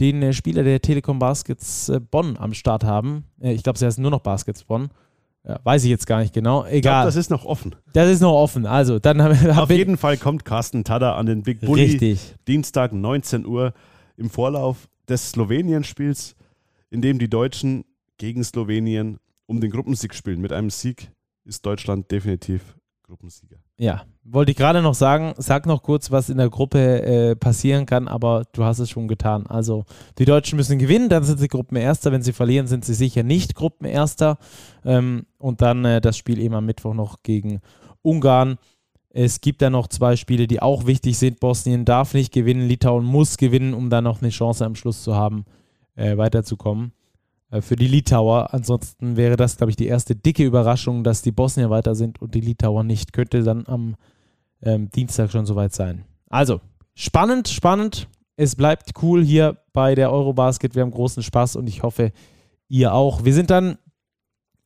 [0.00, 3.24] den äh, Spieler der Telekom Baskets äh, Bonn am Start haben.
[3.40, 4.90] Äh, ich glaube, es heißt nur noch Baskets Bonn.
[5.46, 6.64] Ja, weiß ich jetzt gar nicht genau.
[6.64, 6.74] Egal.
[6.74, 7.76] Ich glaube, das ist noch offen.
[7.92, 8.66] Das ist noch offen.
[8.66, 11.82] Also, dann haben Auf jeden Fall kommt Carsten Tada an den Big Bully.
[11.82, 12.34] Richtig.
[12.48, 13.72] Dienstag, 19 Uhr
[14.16, 16.34] im Vorlauf des Slowenien-Spiels,
[16.90, 17.84] in dem die Deutschen
[18.18, 20.40] gegen Slowenien um den Gruppensieg spielen.
[20.40, 21.10] Mit einem Sieg
[21.46, 22.76] ist Deutschland definitiv
[23.06, 23.58] Gruppensieger.
[23.78, 27.86] Ja, wollte ich gerade noch sagen, sag noch kurz, was in der Gruppe äh, passieren
[27.86, 29.46] kann, aber du hast es schon getan.
[29.46, 29.84] Also
[30.18, 32.10] die Deutschen müssen gewinnen, dann sind sie Gruppenerster.
[32.10, 34.38] Wenn sie verlieren, sind sie sicher nicht Gruppenerster.
[34.84, 37.60] Ähm, und dann äh, das Spiel eben am Mittwoch noch gegen
[38.02, 38.58] Ungarn.
[39.10, 41.38] Es gibt da noch zwei Spiele, die auch wichtig sind.
[41.38, 45.14] Bosnien darf nicht gewinnen, Litauen muss gewinnen, um dann noch eine Chance am Schluss zu
[45.14, 45.44] haben,
[45.94, 46.92] äh, weiterzukommen.
[47.50, 48.52] Äh, für die Litauer.
[48.52, 52.34] Ansonsten wäre das, glaube ich, die erste dicke Überraschung, dass die Bosnier weiter sind und
[52.34, 53.12] die Litauer nicht.
[53.12, 53.96] Könnte dann am
[54.62, 56.04] ähm, Dienstag schon soweit sein.
[56.28, 56.60] Also,
[56.94, 58.08] spannend, spannend.
[58.36, 60.74] Es bleibt cool hier bei der Eurobasket.
[60.74, 62.12] Wir haben großen Spaß und ich hoffe,
[62.68, 63.24] ihr auch.
[63.24, 63.78] Wir sind dann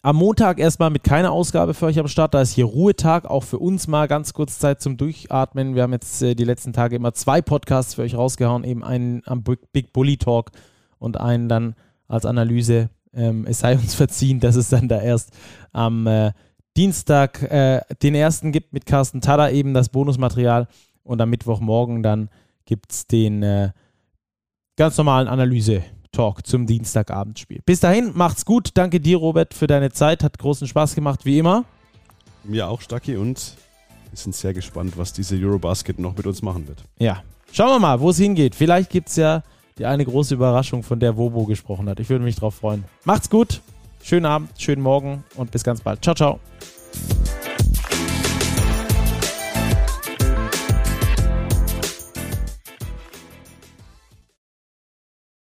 [0.02, 2.34] am Montag erstmal mit keiner Ausgabe für euch am Start.
[2.34, 5.74] Da ist hier Ruhetag, auch für uns mal ganz kurz Zeit zum Durchatmen.
[5.74, 9.22] Wir haben jetzt äh, die letzten Tage immer zwei Podcasts für euch rausgehauen, eben einen
[9.26, 10.50] am Big Bully Talk
[10.98, 11.74] und einen dann
[12.10, 12.90] als Analyse.
[13.14, 15.30] Ähm, es sei uns verziehen, dass es dann da erst
[15.72, 16.32] am äh,
[16.76, 20.68] Dienstag äh, den ersten gibt mit Carsten Tada, eben das Bonusmaterial.
[21.02, 22.28] Und am Mittwochmorgen dann
[22.66, 23.70] gibt es den äh,
[24.76, 27.60] ganz normalen Analyse-Talk zum Dienstagabendspiel.
[27.64, 28.70] Bis dahin, macht's gut.
[28.74, 30.22] Danke dir, Robert, für deine Zeit.
[30.22, 31.64] Hat großen Spaß gemacht, wie immer.
[32.44, 33.16] Mir auch, Stacki.
[33.16, 33.56] Und
[34.10, 36.84] wir sind sehr gespannt, was diese Eurobasket noch mit uns machen wird.
[36.98, 37.22] Ja.
[37.52, 38.54] Schauen wir mal, wo es hingeht.
[38.54, 39.42] Vielleicht gibt es ja
[39.80, 42.00] die eine große Überraschung, von der Wobo gesprochen hat.
[42.00, 42.84] Ich würde mich drauf freuen.
[43.04, 43.62] Macht's gut,
[44.02, 46.04] schönen Abend, schönen Morgen und bis ganz bald.
[46.04, 46.38] Ciao, ciao.